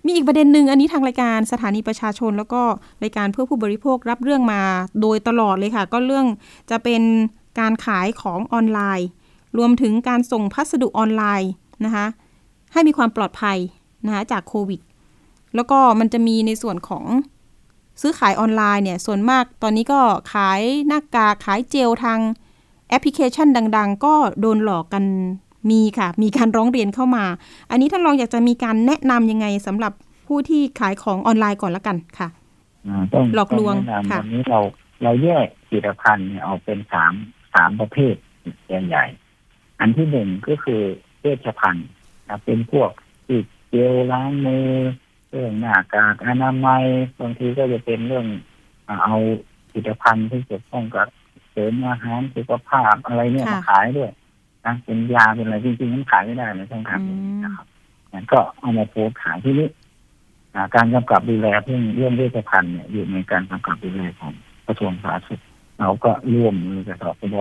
[0.05, 2.61] มีอีกประเด็นหนึ่งอันนี้ทางรายการสถานีประชาชน แล้วก็
[3.03, 4.61] รายการเพื่อผู้บริโภครับเรื่องมา
[5.01, 6.25] โดยตลอดเลยค่ะ ก็เรื่อง
[6.71, 7.01] จะเป็น
[7.59, 9.07] การขายของออนไลน์
[9.57, 11.51] รวมถึงการส่งพัสดุออนไลน์
[11.85, 12.05] นะคะ
[12.73, 13.57] ให้มีความปลอดภัย
[14.05, 14.81] นะคะจากโควิด
[15.55, 17.05] แล้วก็มันจะมีในส่วนของ
[18.01, 19.99] ซื้อขายออนไลน์เนี่ยส่วนมากตอนนี้ก็
[20.33, 22.19] ขายหน้ากากขายเจลทาง
[22.89, 25.03] แอปพลิเคชันดัง ๆ ก็โดนหลอกกัน
[25.69, 27.25] มีค่ะ มีการร้องเรียนเข้ามา
[27.71, 29.93] อันนี้ท่านรองอยากจะมีการแนะนำยังไงสำหรับ
[30.27, 32.27] ผู้ที่ขายของออนไลน์ก่อนละกันค่ะ
[32.87, 34.59] อ่าต้องหลอกลวงต้องแนะนำค่ะวันนี้เรา
[35.03, 37.13] เราแยกผลิตภัณฑ์เนี่ยออกเป็นสาม
[37.53, 38.15] สามประเภท
[38.67, 40.81] ใหญ่ๆอันที่หนึ่งก็คือ
[41.21, 41.87] เวชภัณฑ์
[42.27, 42.89] นะเป็นพวก
[43.25, 44.67] ที่เจลล้างมือ
[45.29, 46.83] เรื่องหน้ากากอนามัย
[47.19, 48.25] บางทีก็จะเป็นเรื่อง
[48.87, 49.15] อ่าเอา
[49.71, 51.07] ผลิตภัณฑ์ที่เกี่ยวข้องกับ
[51.51, 54.11] เสริมอาหารสุขภาพอะไรเนี่ยค่ะมาขายด้วย
[54.65, 57.67] นะเป็นยาเป็นอะไรจริงๆมันขายไม่ได้ในช่องทางนี้อืมนะครับ
[58.13, 59.69] งั้นก็เอามาโพสต์ขายที่นี้
[60.53, 64.33] อ่าการกำกับดูแลเรื่องเรื่องเวชภัณฑ์เนี่ยอยู่ในการกำกับดูแลของ
[64.67, 65.39] กระทรวงสาธารณสุข
[65.79, 67.35] เราก็ร่วมมือกับสบสบ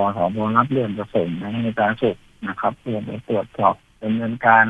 [0.56, 2.16] รับเรื่องจะส่งไปให้สาธารณสุข
[2.48, 4.64] นะครับเพื่อไปตรวจสอบดำเนินการ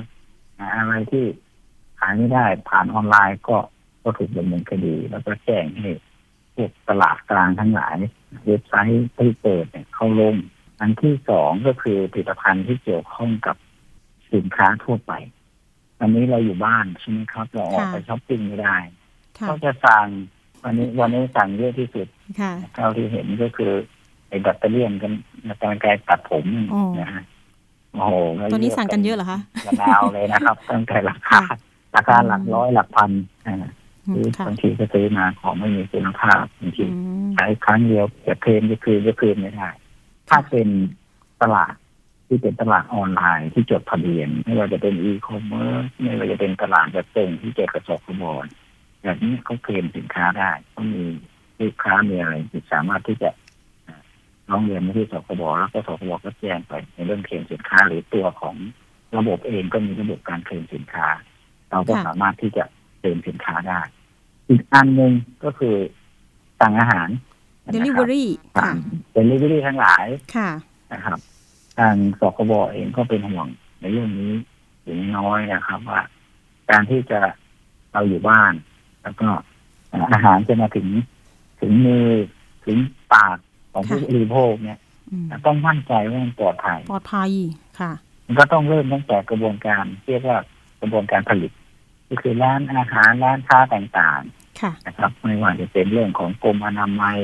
[0.59, 1.25] อ่าอะไรที่
[1.99, 3.57] ขายไม่ได้ผ่านออนไลน์ก็
[4.03, 5.91] ก็ถูกดำเนินคดี แล้วก็แจ้งให้
[6.55, 7.97] พวกตลาดกลางทั้งหลาย
[8.47, 10.35] เว็บไซต์ที่เปิดเนี่ยเข้าลง
[10.81, 13.57] อันที่สองก็คือผลิตภัณฑ์ที่เกี่ยวข้องกับ
[14.35, 15.13] สินค้าทั่วไป
[16.01, 18.77] วันนี้เราอยู่บ้านใช่ไหมครับเราออกค่ะไปช้อปปิ้งไม่ได้
[19.39, 20.07] ค่ะก็จะสั่ง
[20.65, 22.07] วันนี้วันนี้สั่งเยอะที่สุด
[22.41, 23.73] ค่ะเท่าที่เห็นก็คือ
[24.29, 25.13] ไอ้แบตเตอรี่ยนกัน
[25.63, 27.25] การไกลตัดผมอ๋อนะฮะ
[27.93, 28.13] โอ้โห
[28.53, 31.41] ตอนนี้สั่งกันเยอะเหรอคะกระดาวเลยนะครับ ตั้งแต่ราคา
[31.99, 33.11] ราคาหลักร้อยหลักพัน
[33.47, 33.57] อ่า
[34.09, 39.69] อืซื้มอค่ะบางทีก็ซื้อมาของไม่มีคุณภาพบางทีอืมใช้ครั้งเดียวจะเคลมจะคืนจะคืนไม่ได้
[40.29, 40.69] ถ้าเป็น
[41.43, 41.75] ตลาด
[42.27, 48.47] ที่เป็นตลาดออนไลน์ที่จดทะเบียน ไม่ว่าจะเป็นอีคอมเมิร์ซไม่ว่าจะเป็นตลาดแบบตรงที่เจดกระสอบกระบอน
[49.03, 51.05] แบบนี้เขาเคลมสินค้าได้เขามี
[51.61, 53.31] ลูกค้ามีอะไรที่สามารถที่จะ
[53.87, 54.01] อ่า
[54.49, 58.55] ร้องเรียนมาที่สคบแล้วก็สคบก็แจ้งไปในเรื่องเคลมสินค้า หรือตัวของ
[59.19, 61.09] ระบบเองก็มีระบบการเคลมสินค้า
[61.71, 62.65] เราก็ค่ะสามารถที่จะ
[62.99, 63.81] เคลมสินค้าได้
[64.49, 65.13] อีกอันหนึ่ง
[65.45, 65.77] ก็คือ
[66.61, 67.09] สั่งอาหาร
[67.65, 68.25] นะครับ delivery
[68.57, 68.71] ค่ะ
[69.13, 70.05] เป็นลิเวอรี่ทั้งหลาย
[70.37, 70.51] ค่ะ
[70.93, 71.19] นะครับ
[71.79, 73.47] ทางสคบเองก็เป็นห่วง
[73.81, 74.33] ในเรื่องนี้
[74.83, 76.01] อยู่ไม่น้อยนะครับ ว่า
[76.71, 77.21] การที่จะ
[77.93, 78.53] เราอยู่บ้าน
[79.03, 79.29] แล้วก็
[80.13, 80.89] อาหารจะมาถึง
[81.61, 82.07] ถึงมือ
[82.67, 82.79] ถึง
[83.13, 83.37] ปาก
[83.73, 84.79] ของผู้ค่ะบริโภคเนี่ย
[85.11, 87.31] อืมต้องมั่นใจว่ามันปลอดภัยปลอดภัย
[87.81, 87.93] ค่ะ
[88.27, 90.39] มันก็ต้องเริ่มตั้งแต่กระบวนการเรียกว่า
[90.81, 91.53] กระบวนการผลิต
[92.09, 97.19] ก็คือร้านอาหารร้านค้าต่างๆค่ะนะครับ ไม่ว่าจะเป็นเรื่องของกรมอนามัย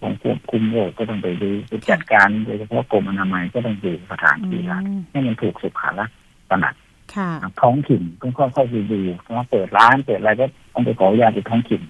[0.00, 6.10] ของควบคุมโรคก็ต้องไปดูผู้จัดการโดยเฉพาะกรมอนามัยก็ต้องดูสถานอืที่ร้านมให้มันถูกสุขลัก
[6.50, 6.70] ษณะ
[7.14, 7.30] ค่ะ
[7.62, 11.82] ท้องถิ่นก็ค่อยๆไปดูเพราะว่าเปิดร้านเปิดอะไรก็ต้องไปขออนุญาตจากท้องถิ่น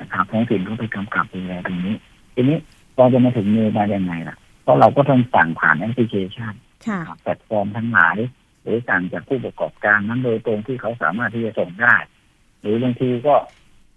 [0.00, 1.94] นะครับท้องถิ่นก็ไปกำกับดูแลตรงนี้
[2.34, 2.58] ทีนี้
[2.96, 6.54] เราจะมาถึงมือมายังไงล่ะ เพราะเราก็ต้องสั่งผ่านแอปพลิเคชัน
[6.86, 8.16] ค่ะแพลตฟอร์มทั้งหลาย
[8.68, 11.94] หรือสั่งจากผู้ประกอบการนั้นโดยตรงที่เขาสามารถที่จะส่งได้
[12.60, 13.34] หรือบางทีก็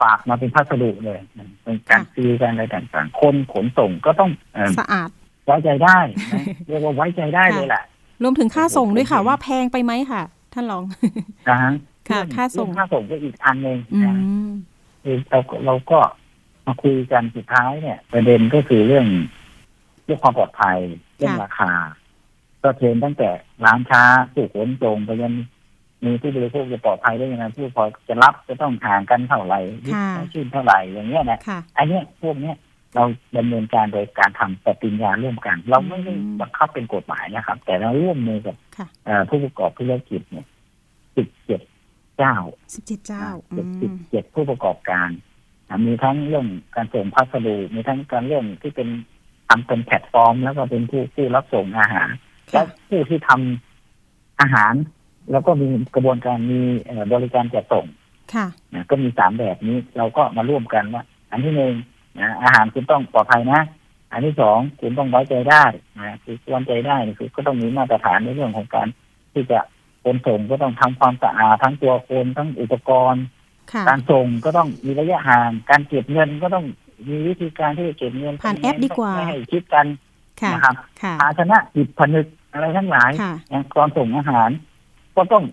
[0.02, 1.20] ฝากมาเป็นพัสดุเลย
[1.64, 5.10] เป็นการค่ะซีลการอะไรต่างๆคนขนส่งก็ต้องเอ่อสะอาด
[5.46, 6.00] ไว้ใจได้
[6.32, 7.84] นะเรียกว่าไว้ใจได้ค่ะเลยแหละ
[8.24, 10.22] รวมถึงค่าส่งด้วยค่ะ ว่าแพงไปไหมค่ะ
[10.54, 10.84] ท่านรอง
[11.50, 11.74] นะฮะ
[12.10, 14.16] ค่ะเรื่องค่าส่งเรื่องค่าส่งก็อีกอันหนึ่งอืนะ
[14.48, 14.50] ม
[15.04, 16.00] คือเราเราก็
[16.66, 19.08] มาคุยกันสุดท้ายเนี่ย ประเด็นก็คือเรื่อง
[20.06, 20.78] เรื่องความปลอดภัย
[21.18, 21.72] เรื่องราคา
[22.64, 23.30] ก็เทรนตั้งแต่
[23.66, 24.04] ร้านค้า
[24.34, 25.34] ผู้ขนส่งไปยัน
[26.06, 29.60] มีผู้บริโภคจะปลอดภัยได้ยังไงผู้พอจะรับจะต้องห่างกันเท่าไหร่
[29.96, 32.56] ค่ะชื่นเท่าไหร่อย่างเงี้ยนะค่ะอันเนี้ยพวกเนี้ย
[32.96, 33.04] เรา
[33.38, 40.48] ดำเนินการโดยการทำปฏิญญาร่วมกัน เราไม่ได้อืมบังคับเป็นกฎหมายนะครับ แต่เราร่วมมือกับค่ะเอ่อผู้ประกอบธุรกิจเนี่ย
[41.16, 41.62] สิบเจ็ด
[42.18, 42.36] เจ้า
[42.76, 45.10] สิบเจ็ดเจ้าอืสิบสิบมเจ็ดผู้ประกอบการ
[45.70, 46.46] อะมีทั้งเรื่อง
[46.76, 48.88] การส่งพัสดุมีทั้งการเรื่องที่เป็น
[49.48, 52.10] ทำเป็นแพลตฟอร์ม แล้วก็เป็นผู้ผู้รับส่งอาหาร
[52.52, 54.74] และค่ะผู้ที่ทำอาหาร
[55.32, 57.86] แล้วก็มีกระบวนการมีเอ่อบริการจัดส่ง
[58.34, 61.74] ค่ะนะก็มีสามแบบนี้เราก็มาร่วมกันว่า อันที่หนึ่ง
[62.20, 63.62] นะอาหารคุณต้องปลอดภัยนะ
[64.12, 65.64] อันที่สองคุณต้องไว้ใจได้
[65.98, 68.88] นะคือไว้ใจได้นี่คือก็ต้องมีมาตรฐานในเรื่องของการ
[69.34, 69.60] ที่จะ
[70.04, 73.24] คนส่งก็ต้องทำความสะอาดทั้งตัวคนทั้งอุปกรณ์
[73.72, 76.66] ค่ะการส่งก็ต้องมีระยะห่าง การเก็บเงินก็ต้อง
[77.08, 79.86] มีวิธีการที่จะเก็บเงินผ่านแอปดีกว่าไม่ให้คิดกัน
[80.42, 84.50] ค่ะนะครับค่ะภาชนะจิตผนึก อะไรทั้งหลายค่ะนะก่อนส่งอาหาร
[85.16, 85.44] ก็ต้อง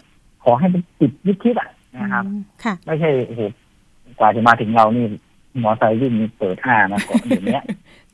[0.44, 1.68] ขอให้มันติดนิดคิดอะ
[2.00, 3.42] นะครับอืมค่ะไม่ใช่โอ้โห
[4.18, 5.04] กว่าจะมาถึงเรานี่
[5.62, 7.64] มอไซค์วิ่งเปิดห้านะก่อนอย่างเนี้ย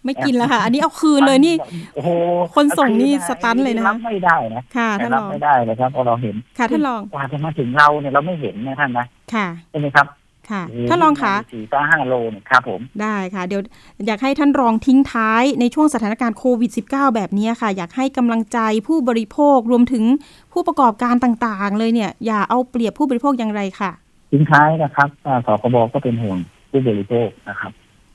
[0.05, 1.55] ไม่กินแล้วค่ะ อันนี้เอาคืนเลยนี่
[1.95, 2.11] โอ้โห
[2.55, 10.07] คนส่งนี่สตันเลยนะคะรับไม่ได้นะค่ะท่านรัรบองไม่ได้เลยครับเพราะเราเห็นค่ะท่านรองกว่าจะมาถึงเราเนี่ยเราไม่เห็นนะท่านนะค่ะใช่ไหมครับ
[10.51, 13.61] ค่ะท่านรองคะสี่ต้าห้าโลเนี่ยครับผมได้ค่ะ เดี๋ยว
[14.07, 20.05] อยากให้ท่านรองทิ้งท้ายในช่วงสถานการณ์โควิด -19 แบบนี้ค่ะ อยากให้กำลังใจผู้บริโภครวมถึง
[20.53, 23.90] ผู้ประกอบการต่างๆ เลยเนี่ย อย่าเอาเปรียบผู้บริโภคอย่างไรค่ะ
[24.32, 26.38] ทิ้งท้ายนะครับอ่าสคบก็เป็นห่วง
[26.70, 27.72] ผู้บริโภคนะครับ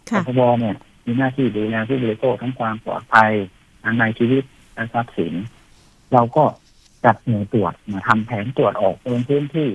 [0.10, 0.76] สค่ะคบเนี่ย
[1.06, 3.32] มีหน้าที่ดูแลผู้บริโภคทั้งความปลอดภัย
[3.84, 5.34] ทั้งในชีวิตและทรัพย์สิน
[6.14, 6.44] เราก็
[7.06, 9.70] จัดหน่วยตรวจมาทำแผนตรวจออกลงพื้นที่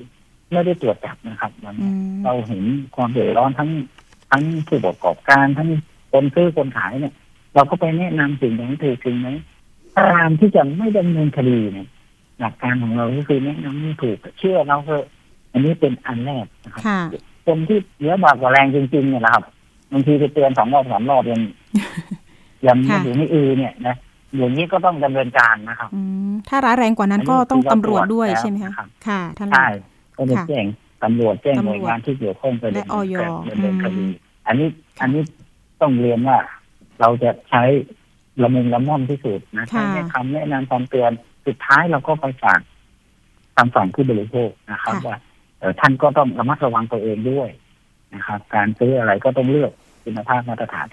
[0.55, 2.63] ไม่ได้ตรวจจับนะครับมันอืมเราเห็น
[2.95, 3.71] ความเดือดร้อนทั้ง
[4.31, 5.69] ทั้งผู้ประกอบการทั้ง
[6.13, 7.15] คนซื้อคนขายเนี่ย
[7.55, 9.29] เราก็ไปแนะนำสิ่งที่ถูกจริงไหม
[9.99, 11.89] การที่จะไม่ดำเนินคดีเนี่ย
[12.41, 15.05] หลักการของเราก็คือแนะนำให้ถูกเชื่อเราเถอะ
[15.53, 17.01] อันนี้เป็นอันแรกนะครับค่ะ
[17.47, 19.45] คนที่เยอะบากกว่าแรงจริงๆเนี่ยนะครับ
[19.93, 21.41] บางทีไปเตือนสองรอบสามรอบยัง
[22.67, 23.95] ยังไม่ค่ะถึงไม่อือเนี่ยนะ
[24.37, 29.71] อย่างนี้ก็ต้องดำเนินการนะครับอืมถ้าร้ายแรงกว่านั้นก็ต้องตำรวจด้วยใช่ไหมคะครับค่ะท่านรอใช่ง
[30.17, 30.67] ก็จะค่ะแจ้ง
[31.03, 34.13] ตำรวจแจ้งตำรหวจน่วยงานที่เกี่ยวข้องไปและดำเนินการอยดำเนินคดีอืม
[34.47, 34.69] อันนี้
[35.01, 35.23] อันนี้
[35.81, 36.39] ต้องเรียนว่า
[37.01, 37.63] เราจะใช้
[38.43, 41.11] ละมุนละม่อมที่สุดนะใช้ค่ะแนะคำแนะนำคำเตือน
[41.47, 42.61] สุดท้ายเราก็ไปฝาก
[43.57, 45.17] ทางฝั่งผู้บริโภคนะครับ ว่า
[45.59, 47.51] เอ่อท่านก็ต้องระมัดระวังตัวเองด้วย
[48.15, 49.73] นะครับ การซื้ออะไรก็ต้องเลือก
[50.05, 50.89] คุณภาพมาตรฐาน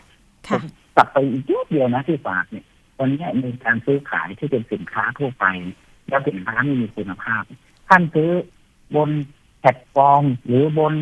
[0.48, 0.60] ค่ะ
[0.96, 2.66] กลับไปอีกนิดเดียวนะที่ฝากเนี่ย
[3.00, 5.46] วันนี้มีการซื้อขายที่เป็นสินค้าทั่วไป
[6.10, 7.44] แล้วสินค้าไม่มีคุณภาพ
[7.90, 8.30] ท่านซื้อ
[8.96, 9.10] บน
[9.60, 10.94] แพลตฟอร์ม หรือบน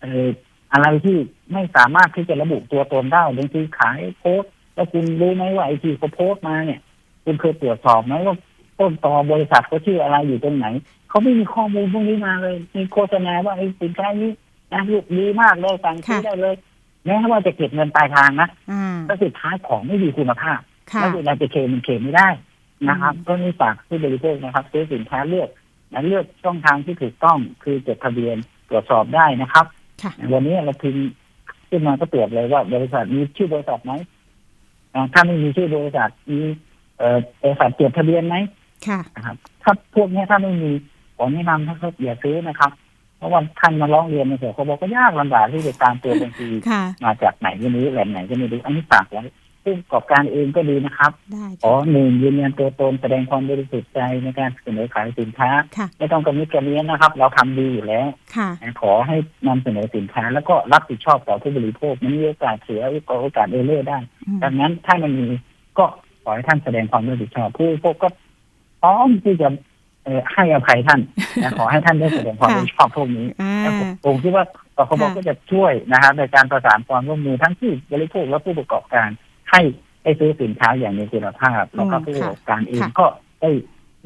[0.00, 0.28] เอ่อ
[0.72, 1.16] อะไรที่
[1.52, 4.44] ไม่สามารถที่จะระบุตัวตนได้บางทีขายโค้ด
[4.74, 6.80] แล้วคุณรู้ไหมว่าไอที่เขาโพสต์มาเนี่ย
[7.24, 8.36] คุณเคยตรวจสอบไหมว่า
[8.78, 10.66] ต้นตอบริษัทเขาชื่ออะไรอยู่ตรงไหน
[11.08, 14.30] เขาไม่มีข้อมูลพวกนี้มาเลย มีโฆษณาว่าไอ้สินค้านี้
[14.72, 16.56] นะลูกดีมากเลยสั่งซื้อค่ะได้เลย
[17.04, 20.60] แม้ว่าจะเก็บเงินปลายทางนะอ่าแล้วสุดท้ายของไม่มีคุณภาพ
[20.92, 22.28] ค่ะแล้วเวลาจะเคลมมันเคลมไม่ได้
[22.88, 25.48] นะครับอืมก็นี่ฝากผู้บริโภคนะครับซื้อสินค้าเลือก
[25.92, 28.36] นะเลือกช่องทางที่ถูกต้องคือจดทะเบียน
[28.70, 29.66] ตรวจสอบได้นะครับ
[30.02, 31.04] ค่ะวันนี้เราพิมพ์
[31.68, 33.92] ขึ้นมาก็ตรวจเลยว่า บริษัทมีชื่อบริษัทไหม
[34.94, 36.38] อ่าถ้าไม่มีชื่อบริษัทมี
[36.98, 38.36] เอ่อบริษัทจดทะเบียนไหม
[38.86, 40.70] ค่ะนะครับถ้าพวกนี้ถ้าไม่มี
[41.16, 42.72] ขอแนะนำถ้าเขาอย่าซื้อนะครับ
[43.18, 49.22] เพราะว่าท่านมาร้องเรียนในเสือเขาบอกก็ยากลำบากที่จะตามตัวบัญชีค่ะมาจากไหนก็ไม่รู้แหล่งไหนก็ไม่รู้อันนี้ฝากไว้
[49.66, 58.06] ผู้ประกอบการเองก็ดีนะครับได้ขอค่ะหนึ่งยืนยันตัวตนแสดงความบริสุทธิ์ใจในการเสนอขายสินค้าค่ะไม่ต้องกระมิดกระเมียนนะครับ เราทำดีอยู่แล้ว
[58.36, 58.48] ค่ะ
[58.80, 59.16] ขอให้
[59.48, 62.82] นำเสนอสินค้า แล้วก็รับผิดชอบต่อผู้บริโภคมันมีโอกาสเสีย
[63.22, 65.28] โอกาสเอเลอร์ได้อืมดังนั้นถ้ามันมี
[65.78, 65.84] ก็
[66.22, 68.08] ขอให้ท่านแสดงความรับผิดชอบผู้บริโภคก็
[68.80, 69.48] พร้อมที่จะ
[70.04, 71.00] เอ่อให้อภัยท่าน
[71.42, 74.44] นะขอให้ท่านได้แสดงความรับผิดชอบพวกนี้อ่าแล้วผมผมคิดว่า
[74.76, 79.08] ปคบค่ะก็จะช่วยนะครับในการประสานความร่วมมือทั้งที่บริโภคและผู้ประกอบการ
[79.50, 79.60] ให้
[80.02, 83.06] ได้ซื้อสินค้าอย่างมีคุณภาพแล้วก็ผู้ประกอบการเองค่ะก็
[83.40, 83.50] ได้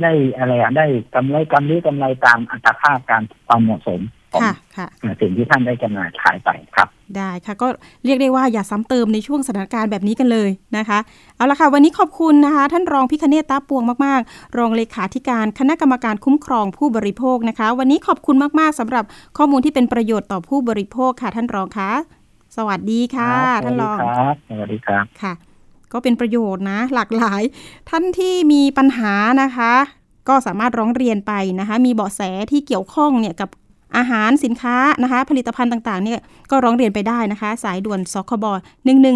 [0.03, 4.01] ได้อะไรอะได้กำไรกำไรกำไรตามอัตราภาพการความเหมาะสม
[4.33, 7.69] ของค่ะค่ะสิ่งที่ท่านได้จำหน่ายขายไปครับ ได้ค่ะ ก็
[8.05, 10.99] เรียกได้ว่าอย่าซ้ำเติมในช่วงสถานการณ์แบบนี้กันเลยนะคะ
[11.37, 19.05] เอาละค่ะ วันนี้ขอบคุณนะคะ ท่านรองพิคเนตตาปวงมาก ๆ รองเลขาธิการคณะกรรมการคุ้มครองผู้บริโภคนะคะ วันนี้ขอบคุณมาก ๆสำหรับ
[19.37, 21.91] ข้อมูลที่เป็นประโยชน์ต่อผู้บริโภคค่ะท่านรองคะ
[22.57, 25.33] สวัสดีค่ะครับท่านรองสวัสดีครับสวัสดีครับค่ะ
[25.93, 27.43] ก็เป็นประโยชน์นะ หลากหลาย
[27.91, 29.73] ท่านที่มีปัญหานะคะ
[30.29, 32.21] ก็สามารถร้องเรียนไปนะคะ มีเบาะแส
[32.51, 33.51] ที่เกี่ยวข้องเนี่ยกับ
[33.97, 36.21] อาหารสินค้านะคะ ผลิตภัณฑ์ต่างๆ เนี่ย
[36.51, 38.45] ก็ร้องเรียนไปได้นะคะ สายด่วนสคบ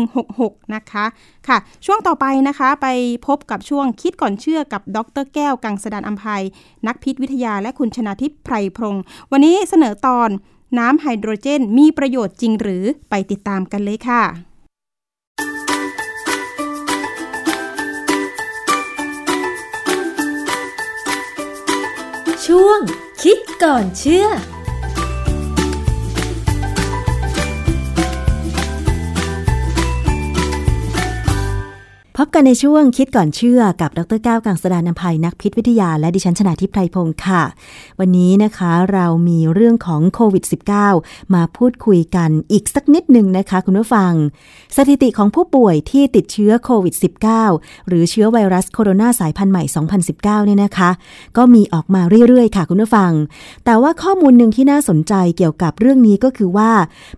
[0.00, 1.04] 1166 นะคะ
[1.48, 2.88] ค่ะ ช่วงต่อไปนะคะไป
[3.26, 6.42] พบกับช่วงคิดก่อนเชื่อกับดรแก้วกังสดานอัมภัย
[6.86, 10.28] นักพิษวิทยาและคุณชนาทิพย์ไพรพงศ์วันนี้เสนอตอน
[10.78, 14.22] น้ำไฮโดรเจนมีประโยชน์จริงหรือไปติดตามกันเลยค่ะ
[22.46, 22.80] ช่วง
[23.22, 24.26] คิดก่อนเชื่อ
[32.18, 37.42] พบกันในช่วงคิดก่อนเชื่อกับดรก้าวกังสดานนภัยนักพิษวิทยาและดิฉันชนาทิพไพรพงศ์ค่ะ
[38.00, 40.44] วันนี้นะคะเรามีเรื่องของโควิด
[40.90, 44.12] -19 มาพูดคุยกันอีกสักนิดหนึ่งนะคะคุณผู้ฟัง
[44.76, 46.94] สถิติของผู้ป่วยที่ติดเชื้อโควิด
[47.42, 49.62] -19 หรือเชื้อไวรัสโคโรนาสายพันธุ์ใหม่
[50.04, 50.90] 2019 เนี่ยนะคะ
[51.36, 53.12] ก็มีออกมาเรื่อยๆ ค่ะคุณผู้ฟัง
[53.64, 56.72] แต่ว่าข้อมูลหนึ่งที่น่าสนใจเกี่ยวกับเรื่องนี้ก็คือว่า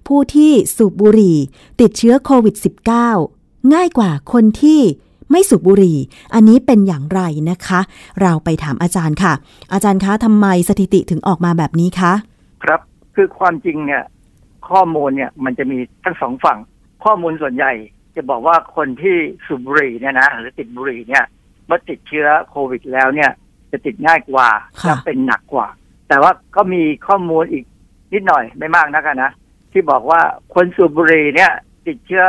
[0.06, 1.36] ผู้ที่สูบบุหรี่
[1.80, 3.35] ติดเชื้อโควิด -19
[3.74, 4.80] ง่ายกว่าคนที่
[5.30, 5.98] ไม่สูบบุหรี่
[6.34, 7.80] อันนี้เป็นอย่างไรนะคะ
[8.22, 9.32] เราไปถามอาจารย์ค่ะ
[9.72, 12.12] อาจารย์คะทำไมสถิติถึงออกมาแบบนี้คะ
[12.64, 12.80] ครับ
[13.14, 14.02] คือความจริงเนี่ย
[14.70, 16.58] ข้อมูลเนี่ยมันจะมีทั้งสองฝั่ง
[17.04, 17.72] ข้อมูลส่วนใหญ่
[18.16, 21.24] จะบอกว่าคนที่สูบบุหรี่เนี่ยนะหรือติดบุหรี่เนี่ย
[21.66, 23.30] เมื่อติดเชื้อโควิดแล้วเนี่ย
[23.72, 24.48] จะติดง่ายกว่า
[24.82, 25.68] ค่ะและเป็นหนักกว่า
[26.08, 27.64] แต่ว่าก็มีข้อมูลอีก
[28.12, 29.30] นิดหน่อยไม่มากนักอะนะ
[29.72, 30.20] ที่บอกว่า
[30.54, 31.52] คนสูบบุหรี่เนี่ย
[31.86, 32.24] ติดเชื้อ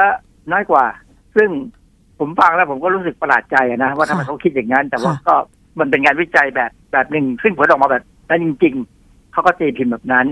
[0.51, 0.85] น้อยกว่า
[1.37, 1.49] ซึ่ง
[2.19, 5.35] ผมฟังแล้วผมก็รู้สึกประหลาดใจอะนะว่าทำไมเขาคิดอย่างนั้น แต่ว่าก็
[5.79, 10.25] มันเป็นงานวิจัยแบบแบบหนึ่ง ซึ่งผลออกมาแบบนั้นจริง ๆเขาก็ตีพิมพ์แบบนั้น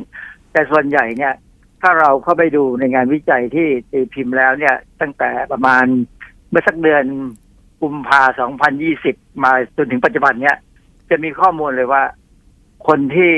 [0.52, 1.34] แต่ส่วนใหญ่เนี่ย
[1.82, 5.86] ถ้าเราเข้าไปดูในงานวิจัยที่ตีพิมพ์แล้วเนี่ย ตั้งแต่ประมาณ
[6.50, 7.04] เมื่อสักเดือน
[7.82, 8.22] กุมภา
[8.84, 10.58] 2020มาจนถึงปัจจุบันเนี่ย
[11.10, 12.04] จะมีข้อมูลเลยว่า
[12.88, 13.32] คนที่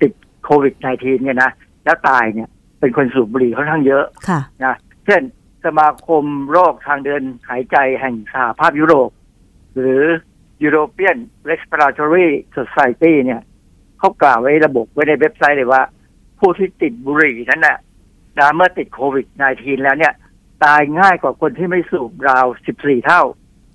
[0.00, 0.12] ติด
[0.44, 1.50] โควิด -19 เนี่ยนะ
[1.84, 2.48] แล้วตายเนี่ย
[2.80, 4.76] เป็นคนสูบบุหรี่ค่อนข้างเยอะค่ะนะ
[5.06, 5.22] เช่น
[5.64, 9.10] สมาคมโรคทางเดินหายใจแห่งสหภาพยุโรป
[9.78, 10.02] หรือ
[10.64, 11.18] European
[11.50, 13.40] Respiratory Society เนี่ย
[13.98, 15.82] เขากล่าวไว้ระบุไว้ในเว็บไซต์เลยว่า
[16.38, 17.78] ผู้ที่ติดบุหรี่นั้นน่ะ
[18.38, 20.14] นะเมื่อติดโควิด -19 แล้วเนี่ย
[20.64, 22.46] ตายง่ายกว่าคนที่ไม่สูบราว
[22.76, 23.22] 14 เท่า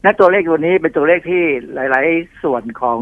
[0.02, 3.00] และตัวเลขตัวนี้เป็นตัวเลขที่หลาย ๆ ส่วนของ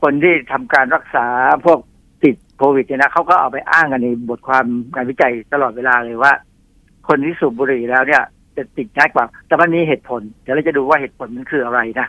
[0.00, 1.26] คนที่ทำการรักษา
[1.66, 1.78] พวก
[2.24, 6.32] ติดโควิดเนี่ยนะเขาก็เอาไปอ้างกันในบทความงานวิจัยตลอดเวลาเลยว่า
[7.10, 8.22] คนที่สูบบุหรี่แล้วเนี่ย
[8.56, 12.06] จะติดง่ายกว่า แต่มันมีเหตุผล เดี๋ยวเราจะดูว่าเหตุผลมันคืออะไรนะ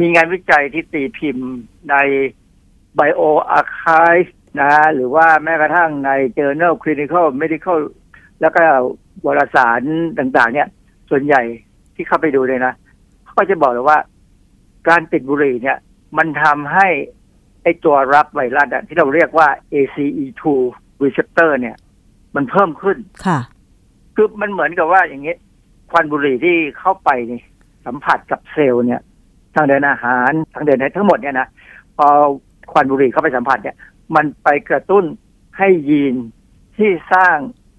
[0.00, 1.48] มีงานวิจัยที่ตีพิมพ์
[1.90, 1.96] ใน
[2.98, 3.22] Bio
[3.58, 4.30] Archive
[4.60, 7.78] นะหรือว่าแม้กระทั่งใน Journal Clinical Medical
[8.40, 8.60] แล้วก็
[9.26, 9.82] วารสาร
[10.18, 10.68] ต่าง ๆ เนี่ย
[11.10, 11.42] ส่วนใหญ่
[11.94, 12.72] ที่เข้าไปดูเลยนะ
[13.24, 13.98] เขาก็จะบอกเลยว่า
[14.88, 15.78] การติดบุหรี่เนี่ย
[16.18, 16.88] มันทำให้
[17.62, 20.42] ไอตัวรับไวรัสที่เราเรียกว่า ACE2
[21.04, 21.76] receptor เนี่ย
[22.36, 23.38] มันเพิ่มขึ้นค่ะ
[24.14, 25.34] คือมันเหมือนกับว่าอย่างนี้
[25.90, 27.40] ควันบุหรี่ที่เข้าไปนี่
[27.86, 29.00] สัมผัสกับเซลล์เนี่ย
[29.54, 31.48] ทางเดินอาหารทางเดินทั้งหมดเนี่ยนะ
[31.96, 32.06] พอ
[32.72, 33.76] ควันบุหรี่เข้าไปสัมผัสเนี่ย
[34.14, 35.04] มันไปกระตุ้น
[35.58, 36.14] ให้ยีน
[36.76, 37.36] ที่สร้าง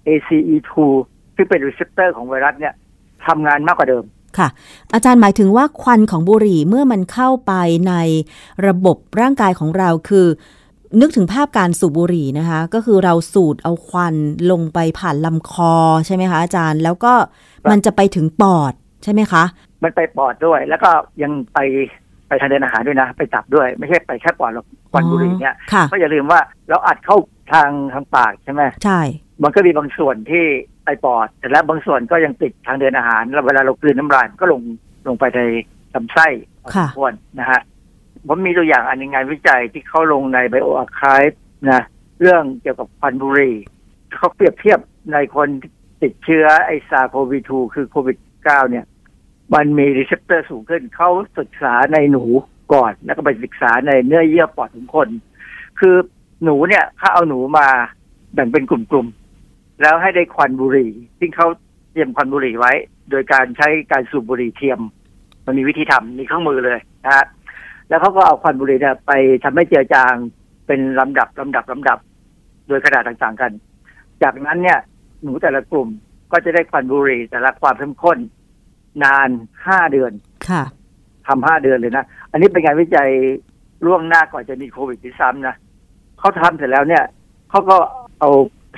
[0.08, 0.72] ACE2
[1.36, 2.74] ซึ่งเป็น receptor ของไวรัสเนี่ย
[3.26, 4.04] ทำงานมากกว่าเดิม
[4.38, 4.48] ค่ะ
[4.94, 7.52] อาจารย์หมายถึงว่าควันของบุหรี่เมื่อมันเข้าไป
[7.88, 7.94] ใน
[8.66, 10.26] ระบบร่างกายของเราคือ
[11.00, 14.14] นึกถึงภาพการสูบบุหรี่นะคะ ก็คือเราสูดเอาควัน
[14.50, 15.74] ลงไปผ่านลำคอ
[16.06, 17.12] ใช่ไหมคะอาจารย์ แล้วก็
[17.70, 18.72] มันจะไปถึงปอด
[19.04, 19.44] ใช่ไหมคะ
[19.82, 20.90] มันไปปอดด้วย แล้วก็
[21.22, 21.58] ยังไป
[22.28, 27.16] ไปทางเดินอาหารด้วยนะ ไปตับด้วยไม่ใช่ไปแค่ปอดหรอกควันบุหรี่เนี่ยค่ะก็อย่าลืมว่าเราอัดเข้า
[27.52, 29.00] ทางทางปากใช่ไหมใช่
[29.42, 30.44] มันก็มีบางส่วนที่
[30.84, 34.62] ไปปอดแต่แล้วบางส่วนก็ยังติดทางเดินอาหารแล้วเวลาเรากลืนน้ำลายมันก็ลง
[35.08, 35.40] ลงไปใน
[35.94, 36.26] ลำไส้
[36.62, 37.60] พอสมควรนะฮะ
[38.26, 41.22] ผมมีตัวอย่างอันหนึงงานวิจัยที่เขาลงในไบโออาร์คาย
[41.70, 41.82] นะ
[42.20, 43.56] เรื่องเกี่ยวกับควันบุหรี่
[44.14, 44.80] เขาเปรียบเทียบ
[45.12, 45.48] ในคน
[46.02, 48.84] ติดเชื้อไอ SARS-CoV-2 คือโควิด-19 เนี่ย
[49.54, 52.24] มันมี receptor สูงขึ้น เขาศึกษาในหนู
[52.72, 55.08] ก่อน แล้วก็ไปศึกษาในเนื้อเยื่อปอดของคน
[55.80, 55.96] คือ
[56.44, 57.68] หนูเนี่ยเขาเอาหนูมา
[58.34, 61.48] แบ่งเป็นกลุ่มๆ แล้วให้ได้ควันบุหรี่ ซึ่งเขา
[61.92, 62.72] เตรียมควันบุหรี่ไว้
[63.10, 64.80] โดยการใช้การสูบบุหรี่เทียม
[65.46, 67.26] มันมีวิธีทำมีเครื่องมือเลยนะฮะ
[67.88, 69.12] แล้วเขาก็เอาควันบุหรี่เนี่ยไป
[69.44, 70.14] ทำให้เจือจาง
[70.66, 71.98] เป็นลำดับลำดับลำดับ
[72.68, 73.52] โดยขนาดต่างๆกัน
[74.22, 74.78] จากนั้นเนี่ย
[75.22, 75.88] หนูแต่ละกลุ่ม
[76.32, 78.18] ก็จะได้ควันบุหรี่แต่ละความเข้มข้น
[79.04, 79.28] นาน
[79.66, 80.12] ห้าเดือน
[80.48, 80.62] ค่ะ
[81.26, 83.10] ทำห้าเดือนเลยนะ อันนี้เป็นงานวิจัย
[83.86, 85.56] ล่วงหน้าก่อนจะมีโควิดที่ซ้ำนะ
[86.18, 87.04] เขาทำเสร็จแล้วเนี่ย
[87.50, 87.76] เขาก็
[88.20, 88.30] เอา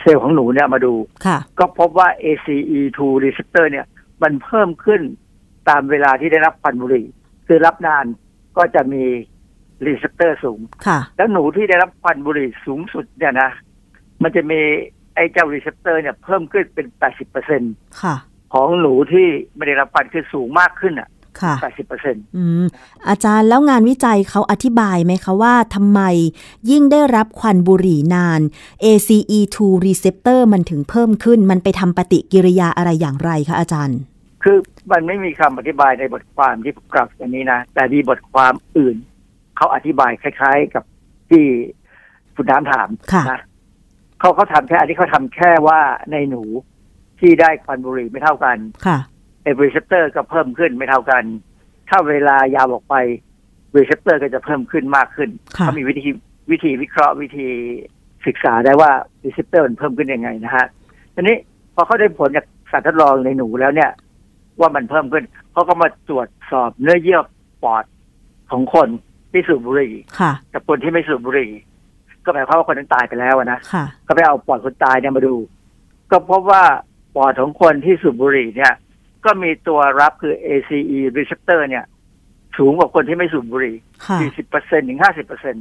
[0.03, 0.95] เซลล์ของหนูเนี่ยมาดู
[1.27, 3.87] ค่ะก็พบว่า ACE2 receptor เนี่ย
[4.23, 5.01] มันเพิ่มขึ้น
[5.69, 7.07] ตามเวลาที่ได้รับควันบุหรี่
[7.47, 8.05] คือรับนาน
[8.59, 9.05] ก็จะมี
[9.87, 13.51] receptor สูงค่ะแล้วหนูที่ได้รับควันบุหรี่สูงสุดเนี่ยนะ
[14.23, 14.61] มันจะมี
[15.15, 17.63] ไอ้เจ้า receptor เนี่ยเพิ่มขึ้นเป็น80เปอร์เซ็นต์
[18.03, 18.17] ค่ะ
[18.53, 21.09] ของหนูที่ไม่ได้รับควันคือสูงมากขึ้นอะ
[21.41, 22.65] ค่ะ80เปอร์เซ็นต์อืม
[23.09, 26.01] อาจารย์แล้วงานวิจัยเขาอธิบายไหมคะว่าทำไม
[26.71, 28.41] ยิ่งได้รับควันบุหรี่นาน
[28.85, 29.57] ACE2
[29.87, 33.99] receptor มันถึงเพิ่มขึ้น มันไปทำปฏิกิริยาอะไรอย่างไรคะอาจารย์
[34.51, 38.97] คือมันไม่มีคำอธิบายในบทความที่ผมกลับอันนี้นะ แต่มีบทความอื่น
[39.57, 40.85] เขาอธิบายคล้าย ๆ กับ
[41.31, 41.45] ที่
[42.35, 43.41] คุณน้ำถามค่ะนะ
[44.21, 45.81] เขาเขาทำแค่อันนี้เขาทำแค่ว่า
[46.13, 46.43] ในหนู
[47.21, 48.99] ที่ได้ควันบุหรี่ไม่เท่ากันค่ะ
[49.43, 51.25] เอ receptor ก็เพิ่มขึ้นไม่เท่ากัน
[51.89, 52.95] ถ้าเวลายาวออกไป
[53.77, 56.09] receptor ก็จะเพิ่มขึ้นมากขึ้นค่ะเขามีวิธี
[56.51, 57.49] วิธีวิเคราะห์วิธี
[58.27, 58.91] ศึกษาได้ว่า
[59.25, 60.67] receptor มันเพิ่มขึ้นยังไงนะฮะ
[61.15, 61.37] ทีนี้
[61.75, 63.91] พอเขาได้ผลจากสัตว์ทดลองในหนูแล้วเนี่ย
[64.61, 67.21] ว่ามันเพิ่มขึ้นเขาก็มาตรวจสอบเนื้อเยื่อ
[67.63, 67.85] ปอด
[68.51, 68.89] ของคน
[69.33, 71.51] ที่สูบบุหรี่ค่ะกับคนที่ไม่สูบบุหรี่
[72.25, 75.35] ก็หมายความว่าคนนั้นตายไปแล้วอะนะค่ะก็ไปเอาปอดคนตายเนี่ยมาดู
[76.11, 76.65] ก็พบว่า
[77.17, 78.73] ปอดของคนที่สูบบุหรี่เนี่ย
[79.25, 81.85] ก็มีตัวรับคือ ACE receptor เนี่ย
[82.59, 85.57] สูงกว่าคนที่ไม่สูบบุหรี่ค่ะ40เปอร์เซ็นถึง50เปอร์เซ็น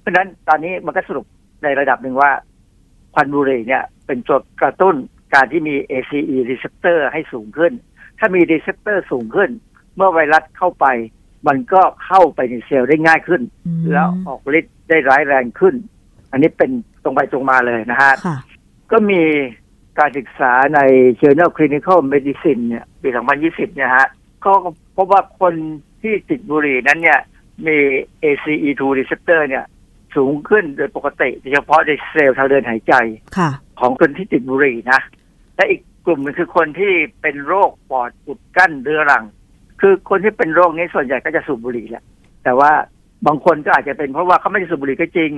[0.00, 1.26] เพราะฉะนั้นตอนนี้มันก็สรุป
[1.62, 2.30] ในระดับหนึ่งว่า
[3.14, 4.96] ควันบุหรี่เนี่ย เป็นตัวกระตุ้น
[5.34, 7.72] การที่มี ACE receptor ให้สูงขึ้น
[8.18, 9.50] ถ้ามี receptor สูงขึ้น
[9.96, 10.86] เมื่อไวรัสเข้าไป
[11.48, 15.74] มันก็เข้าไปในเซลล์ได้ง่ายขึ้นอืมแล้วออกฤทธิ์ได้ร้ายแรงขึ้น
[16.30, 16.70] อันนี้เป็น
[17.04, 18.38] ตรงไปตรงมาเลยนะฮะค่ะ
[18.92, 19.22] ก็มี
[19.98, 20.80] การศึกษาใน
[21.20, 23.08] Journal Clinical Medicine เนี่ยปี
[23.42, 24.08] 2020 เนี่ยฮะ
[24.40, 25.54] เขาก็พบว่าคน
[26.02, 27.20] ที่ติดบุหรี่นั้นเนี่ย
[27.66, 27.76] มี
[28.24, 29.64] ACE2 receptor เนี่ย
[30.16, 32.94] สูงขึ้นโดยปกติโดยเฉพาะในเซลล์ทางเดินหายใจ
[33.38, 33.50] ค่ะ
[33.80, 35.00] ของคนที่ติดบุหรี่นะ
[35.56, 36.92] และอีก กลุ่มหนึงคือคนที่
[37.22, 39.24] เป็นโรคปอดอุดกั้นเรื้อรัง
[39.80, 42.04] คือคนที่เป็นโรคนี้ส่วนใหญ่ก็จะสูบบุหรี่แหละ
[42.44, 42.70] แต่ว่า
[43.26, 45.32] บางคนก็อาจจะเป็นเพราะว่าเขาไม่ได้สูบบุหรี่ก็จริง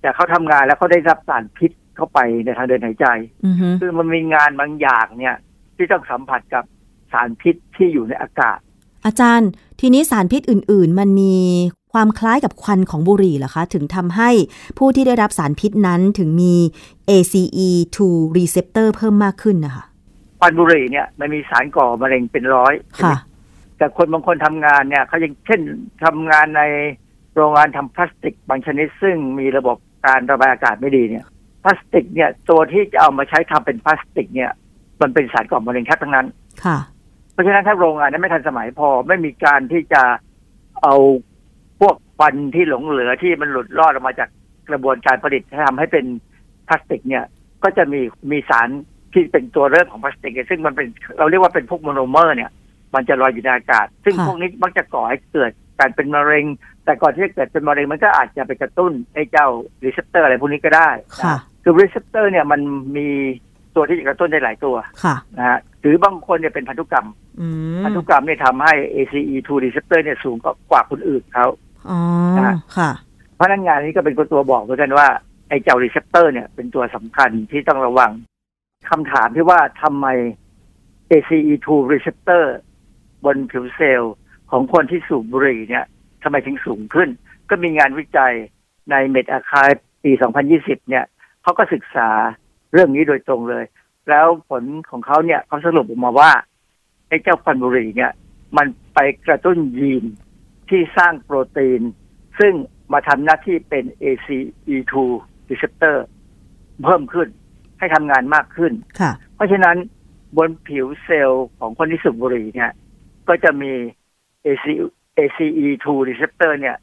[0.00, 3.06] แต่เขาทำงานแล้วเขาได้รับสารพิษเข้าไปในทางเดินหายใจ
[3.44, 5.36] อือฮึคือมันมีงานบางอย่างเนี่ย
[5.76, 6.64] ที่ต้องสัมผัสกับ
[7.12, 8.58] สารพิษที่อยู่ในอากาศ
[9.06, 9.50] อาจารย์
[9.80, 11.34] ทีนี้สารพิษอื่น ๆ มันมี
[11.92, 14.30] ความคล้ายกับควันของบุหรี่เหรอคะ ถึงทำให้
[14.78, 16.54] ผู้ที่ได้รับสารพิษนั้นถึงมี
[17.10, 17.98] ACE2
[18.36, 19.84] receptor เพิ่มมากขึ้นนะคะ
[20.40, 23.14] ควันบุหรี่เนี่ยมันมีสารก่อมะเร็งเป็นร้อยค่ะ
[23.78, 25.60] แต่คนบางคนทำงานเนี่ยเขายังเช่น
[26.04, 26.62] ทำงานใน
[27.34, 29.76] โรงงานทำพลาสติกบางชนิด ซึ่งมีระบบ
[30.06, 31.24] การระบายอากาศไม่ดีเนี่ย
[31.64, 34.50] พลาสติกเนี่ยตัวที่จะเอามาใช้ทำเป็นพลาสติกเนี่ย
[35.00, 36.26] มันเป็นสารก่อมะเร็งแทบทั้งนั้น
[36.64, 36.78] ค่ะ
[37.32, 40.02] เพราะฉะนั้นถ้าโรงงานนั้นไม่ทันสมัยพอไม่มีการที่จะ
[40.82, 40.94] เอา
[41.80, 44.28] พวกควันที่หลงเหลือที่มันหลุดรอดออกมาจาก
[44.68, 46.06] กระบวนการผลิตให้ทำให้เป็น
[46.68, 47.24] พลาสติกเนี่ย
[47.62, 48.68] ก็จะมีมีสาร
[49.12, 50.86] ที่เป็นตัวเริ่มของพลาสติกเนี่ยซึ่งมันเป็น
[51.18, 52.50] เราเรียกว่าเป็นพวกโมโนเมอร์เนี่ย
[52.94, 56.44] มันจะลอยอยู่ในอากาศ ซึ่งค่ะพวกนี้มักจะก่อให้เกิดการเป็นมะเร็ง
[56.84, 59.46] แต่ก่อนที่จะเกิดเป็นมะเร็งมันก็อาจจะไปกระตุ้นไอ้เจ้า
[59.84, 60.90] receptor อะไรพวกนี้ก็ได้
[61.22, 62.60] ค่ะคือ receptor เนี่ยมัน
[62.96, 63.08] มี
[63.76, 67.08] ตัวที่จะกระตุ้นได้หลายตัวค่ะนะฮะหรือบางคนเนี่ยเป็นพันธุกรรม
[67.40, 67.46] อื
[67.78, 70.36] มพันธุกรรมเนี่ยทำให้ ACE2 receptor เนี่ยสูง
[70.70, 71.46] กว่าคนอื่นเขา
[71.88, 71.98] อ๋อ
[72.36, 72.90] นะค่ะ
[73.36, 75.08] เพราะนั้นงานนี้ก็เป็นตัวบอกเหมือนกันว่า
[75.48, 78.10] ไอ้เจ้า receptor เนี่ยเป็นตัวสำคัญที่ต้องระวัง
[78.88, 80.06] คำถามที่ว่าทำไม
[81.10, 82.44] ACE2 receptor
[83.24, 84.14] บนผิวเซลล์
[84.50, 85.84] ของคนที่สูบบุหรี่เนี่ย
[86.22, 87.08] ทำไมถึงสูงขึ้น
[87.50, 88.34] ก็มีงานวิจัย
[88.90, 90.12] ใน Med Archive ปี
[90.50, 91.04] 2020 เนี่ย
[91.42, 92.08] เขาก็ศึกษา
[92.72, 93.64] เรื่องนี้โดยตรงเลย
[94.08, 96.32] แล้วผลของเขาเนี่ยเขาสรุปออกมาว่า
[97.08, 98.12] ไอ้เจ้าควันบุหรี่เนี่ย
[98.56, 100.04] มันไปกระตุ้นยีน
[100.70, 101.82] ที่สร้างโปรตีน
[102.38, 102.54] ซึ่ง
[102.92, 104.94] มาทำหน้าที่เป็น ACE2
[105.50, 105.96] receptor
[106.84, 107.28] เพิ่มขึ้น
[107.80, 109.76] ให้ทำงานมากขึ้นค่ะเพราะฉะนั้น
[110.36, 112.70] บนผิวเซลล์ของคนที่สูบบุหรี่เนี่ย
[113.28, 113.72] ก็จะมี
[114.44, 114.66] AC
[115.18, 116.76] ACE2 receptor เนี่ย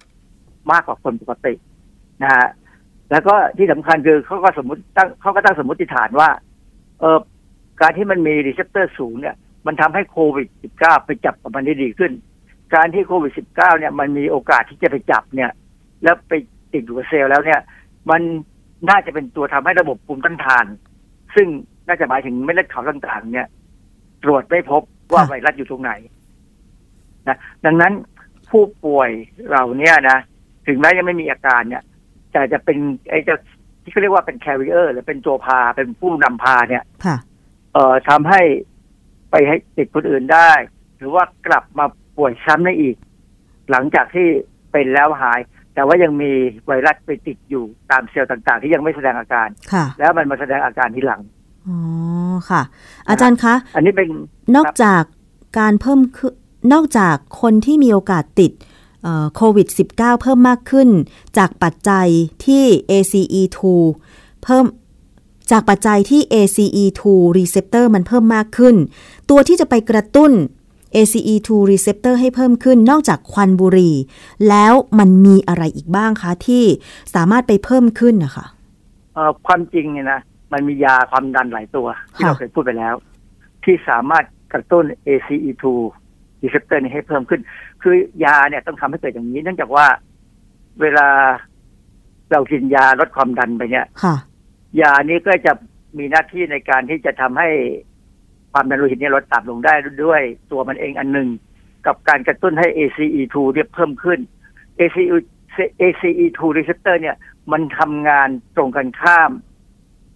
[0.71, 1.53] มากกว่าคนปกติ
[2.23, 2.47] นะฮะ
[3.11, 6.29] แล้วก็ที่สำคัญคือเขาก็สมมติตั้งเขาก็ตั้งสมมติฐานว่า
[6.99, 7.19] เออ
[7.81, 9.35] การที่มันมี receptor สูงเนี่ย
[9.67, 12.11] มันทำให้โควิด -19 ไปจับกับมันได้ดีขึ้น
[12.75, 15.51] การที่โควิด -19 เนี่ย มันมีโอกาสที่จะไปจับเนี่ย
[16.03, 16.33] แล้วไป
[16.73, 17.59] ติดอยู่กับเซลล์แล้วเนี่ย
[18.09, 18.21] มัน
[18.89, 20.65] น่าจะเป็นตัวทำให้ระบบภูมิต้านทาน
[21.37, 21.47] ซึ่ง
[21.87, 23.47] น่าจะหมายถึงเม็ดเลือดขาวต่างๆ เนี่ย
[24.23, 24.81] ตรวจไม่พบ
[25.13, 25.91] ว่าค่ะไวรัสอยู่ตรงไหน
[27.27, 27.93] นะดังนั้น
[28.49, 29.09] ผู้ป่วย
[29.51, 30.17] เราเนี่ยนะ
[30.67, 31.83] ถึงแม้ยังไม่มีอาการเนี่ย
[32.31, 32.77] แต่จะเป็น
[33.09, 33.37] ไอ้เจ้า
[33.83, 37.17] ที่เขาเรียกว่าเป็น carrier หรือเป็นตัวพาเป็นผู้นำพาเนี่ยค่ะ
[37.73, 38.41] เอ่อทำให้
[39.31, 40.51] ไปให้ติดคนอื่นได้
[40.97, 41.85] หรือว่ากลับมา
[42.17, 42.95] ป่วยซ้ำได้อีก
[43.71, 44.27] หลังจากที่
[44.71, 45.39] เป็นแล้วหาย
[45.77, 46.31] แต่ว่ายังมี
[46.67, 51.21] ไวรัสไปติดอยู่ตามเซลล์ต่างๆ ที่ยังไม่แสดงอาการค่ะแล้วมันมาแสดงอาการทีหลัง
[51.67, 51.77] อ๋อ
[52.49, 52.61] ค่ะ
[53.09, 54.09] อาจารย์คะ อันนี้เป็น
[54.55, 55.03] นอกจาก
[55.59, 56.33] การเพิ่มขึ้น
[56.73, 58.51] นอกจากคนที่มีโอกาสติด
[59.35, 60.89] โควิด -19 เพิ่มมากขึ้น
[61.37, 62.07] จากปัจจัย
[62.45, 63.59] ที่ ACE2
[64.43, 64.65] เพิ่ม
[65.51, 67.01] จากปัจจัยที่ ACE2
[67.37, 68.75] receptor มันเพิ่มมากขึ้น
[69.29, 70.31] ตัวที่จะไปกระตุ้น
[70.95, 73.95] ACE2 receptor ให้เพิ่มขึ้นนอกจากควันบุหรี่
[74.49, 76.63] แล้วมันมีอะไรอีกบ้างคะที่
[77.15, 78.45] สามารถไปเพิ่มขึ้นนะคะ
[79.13, 80.19] เอ่อความจริงเนี่ยนะ
[80.53, 82.95] มันมียาความดันหลายตัว ที่ค่ะเราเคยพูดไปแล้ว
[83.63, 85.65] ที่สามารถกระตุ้น ACE2
[86.43, 87.41] receptor นี้ให้เพิ่มขึ้น
[87.81, 89.85] คือยาเนี่ยต้องทำให้เกิดอย่างนี้ เนื่องจากว่า
[90.81, 91.07] เวลา
[92.31, 94.15] เรากินยาลดความดันไปเนี่ยค่ะ
[94.81, 95.53] ยานี้ก็จะ
[95.97, 97.49] มีหน้าที่ในการที่จะทำให้
[98.53, 99.73] ความดันโลหิตเนี่ยลดต่ำลงได้
[100.05, 100.21] ด้วย
[100.51, 101.29] ตัวมันเองอันหนึ่ง
[101.85, 104.19] กับการกระตุ้นให้ ACE2 เนี่ยเพิ่มขึ้น
[104.79, 105.03] ACE
[105.81, 107.15] ACE2 receptor เนี่ย
[107.51, 109.31] มันทำงานตรงกันข้าม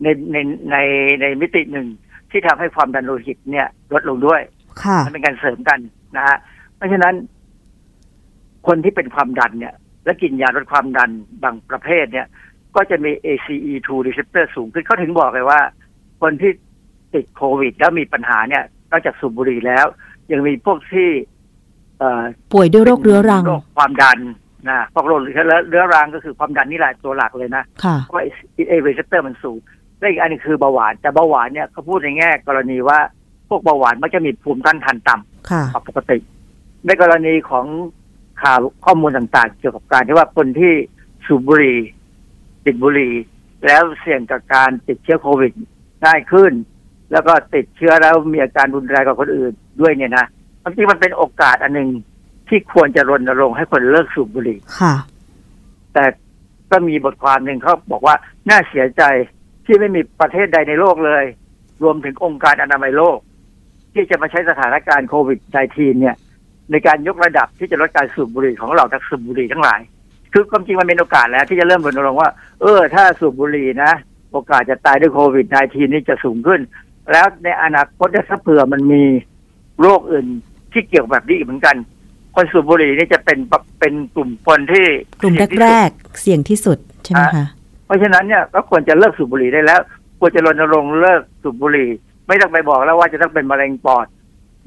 [0.04, 0.38] ในใน
[0.72, 0.78] ใน
[1.22, 1.88] ในมิติหนึ่ง
[2.32, 4.42] ที่ทำให้ความดันโลหิตเนี่ยลดลงด้วย
[4.84, 5.80] ค่ะมันเป็นการเสริมกัน
[6.18, 6.38] นะฮะ
[6.76, 7.16] เพราะฉะนั้น
[8.68, 9.76] คนที่เป็นความดันเนี่ย
[10.06, 11.10] และกินยาลดความดัน
[11.44, 12.28] บางประเภทเนี่ย
[12.76, 15.62] ก็จะมี ACE2 receptor สูงขึ้นเขาถึงบอกเลยว่า
[16.22, 16.52] คนที่
[17.14, 19.86] ติดโควิด แล้วมีปัญหาเนี่ยนอกจากสูบบุหรี่แล้ว
[20.32, 21.10] ยังมีพวกที่
[22.00, 24.20] เอ่อป่วยด้วยโรคเรื้อรังโรคความดัน
[24.70, 28.24] นะพวกโรคเรื้อรังก็คือความดันนี่แหละตัวหลักเลยนะค่ะเพราะว่า
[28.68, 29.60] เอ receptor มันสูง
[30.00, 33.00] และอีกอันหนึงคือเบาหวานแต่เบาหวานเนี่ยเขาพูดในแง่กรณีว่า
[33.50, 36.18] พวกเบาหวานมักจะมีภูมิต้านทานต่ำค่ะกว่าปกติ
[36.86, 37.66] ในกรณีของ
[38.42, 40.74] ข่าวข้อมูลต่างๆ เกี่ยวกับการที่ว่าคนที่
[41.26, 41.78] สูบบุหรี่
[42.66, 43.14] ติดบุหรี่
[43.66, 45.52] แล้วเสี่ยงกับการติดเชื้อโควิด
[46.06, 46.52] ง่ายขึ้น
[47.12, 50.26] แล้วก็ติดเชื้อแล้วมีอาการรุนแรงกว่าคนอื่นด้วยเนี่ยนะ
[50.64, 51.90] บางทีมันเป็นโอกาสอันหนึ่ง
[52.50, 54.94] ที่ควรจะรณรงค์ให้คนเลิกสูบบุหรี่ค่ะ
[55.94, 56.06] แต่
[56.72, 58.16] ก็มีบทความหนึ่งเขาบอกว่า
[58.50, 59.04] น่าเสียใจ
[59.66, 61.24] ที่ไม่มีประเทศใดในโลกเลย
[61.84, 63.18] รวมถึงองค์การอนามัยโลก
[63.94, 65.40] ที่จะมาใช้สถานการณ์โควิด
[65.70, 66.16] -19 เนี่ย
[66.72, 69.80] ในการยกระดับที่จะลดการสูบบุหรี่ของเราจากสูบบุหรี่ทั้งหลาย
[70.34, 72.30] คือความจริงมันเป็นโอกาสแล้ว ที่จะเริ่มรณรงค์ว่า
[72.62, 73.92] เออ ถ้าสูบบุหรี่นะ
[74.32, 76.62] โอกาสจะตายด้วยโควิด -19 นี่จะสูงขึ้น
[77.12, 79.04] แล้วในอนาคตถ้าเผื่อมันมี
[79.82, 80.28] โรคอื่น
[80.74, 81.76] ที่เกี่ยวแบบนี้อีกเหมือนกัน
[82.36, 83.38] คนสูบบุหรี่นี่จะเป็น
[83.80, 84.86] เป็นกลุ่มคนที่
[85.22, 87.46] กลุ่มเสี่ยงที่แรสุดกๆเสี่ยงที่สุดใช่ไหมคะ
[87.86, 89.82] เพราะฉะนั้นเนี่ยก็ควรจะเลิกสูบบุหรี่ได้แล้ว
[90.20, 91.90] ควรจะรณรงค์เลิกสูบบุหรี่
[92.28, 94.06] ไม่ต้องไปบอกแล้วว่าจะต้องเป็นมะเร็งปอด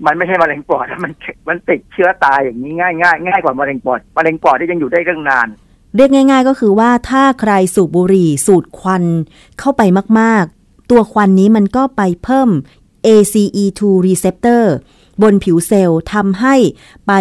[0.07, 1.13] มันไม่ใช่มะเร็งปอดมัน
[1.49, 5.49] มันติดเชื้อตายอย่างนี้ง่ายง่ายง่ายกว่ามะเร็งปอดมะเร็งปอดที่ยังอยู่ได้ตั้งนาน
[5.97, 9.05] เรียกง่าย ๆ ก็คือว่าถ้าใครสูบบุหรี่สูดควัน
[9.59, 9.83] เข้าไป
[10.21, 12.51] มากๆ ตัวควันนี้มันก็ไปเพิ่ม
[13.07, 14.65] ACE2 receptor
[15.23, 16.57] บนผิวเซลล์ทำให้
[17.07, 17.13] ไป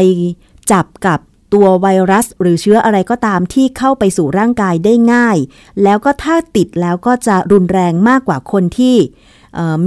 [0.72, 1.20] จับกับ
[1.53, 5.38] ตัวไวรัส หรือเชื้ออะไรก็ตามที่เข้าไปสู่ร่างกายได้ง่าย
[5.84, 8.97] แล้วก็ถ้าติดแล้วก็จะรุนแรงมากกว่าคนที่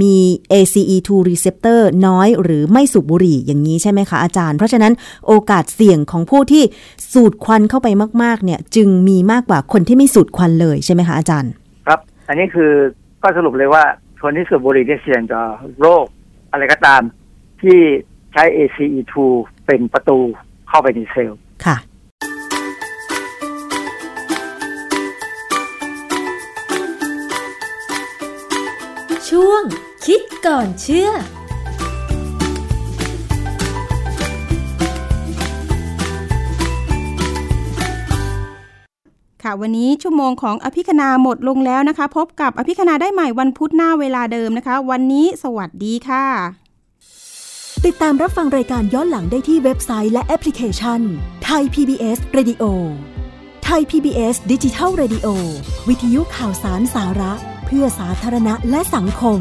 [0.01, 0.15] มี
[0.53, 4.93] ACE2 receptor น้อยหรือไม่สูบบุหรี่อย่างนี้ใช่ไหมคะอาจารย์ เพราะฉะนั้น
[5.27, 6.63] โอกาสเสี่ยงของผู้ที่
[7.13, 7.87] สูดควันเข้าไป
[8.23, 11.51] มาก ๆ เนี่ย จึงมีมากกว่าคนที่ไม่สูดควันเลยใช่ไหมคะอาจารย์
[11.85, 12.71] ครับ อันนี้คือ
[13.21, 13.83] ก็สรุปเลยว่า
[14.21, 15.43] คนที่สูบบุหรี่เนี่ยเสี่ยงต่อ
[15.81, 16.05] โรค
[16.51, 17.01] อะไรก็ตาม
[17.61, 17.79] ที่
[18.33, 19.13] ใช้ ACE2
[19.65, 20.19] เป็นประตู
[20.67, 21.77] เข้าไปในเซลล์ค่ะ
[29.29, 29.63] ช่วง
[30.05, 31.11] คิดก่อนเชื่อ
[39.47, 46.25] ค่ะ วันนี้ชั่วโมงของอภิคณาหมดลงแล้วนะคะ พบกับอภิคณาได้ใหม่วันพุธหน้าเวลาเดิมนะคะ วันนี้สวัสดีค่ะ
[47.85, 51.01] ติดตามรับฟังรายการย้อนหลังได้ที่เว็บไซต์และแอปพลิเคชัน
[51.45, 52.63] ไทย PBS Radio
[53.63, 55.27] ไทย PBS ดิจิทัล Radio
[55.87, 57.33] วิทยุข่าวสารสาระ
[57.65, 59.39] เพื่อสาธารณะและสังคม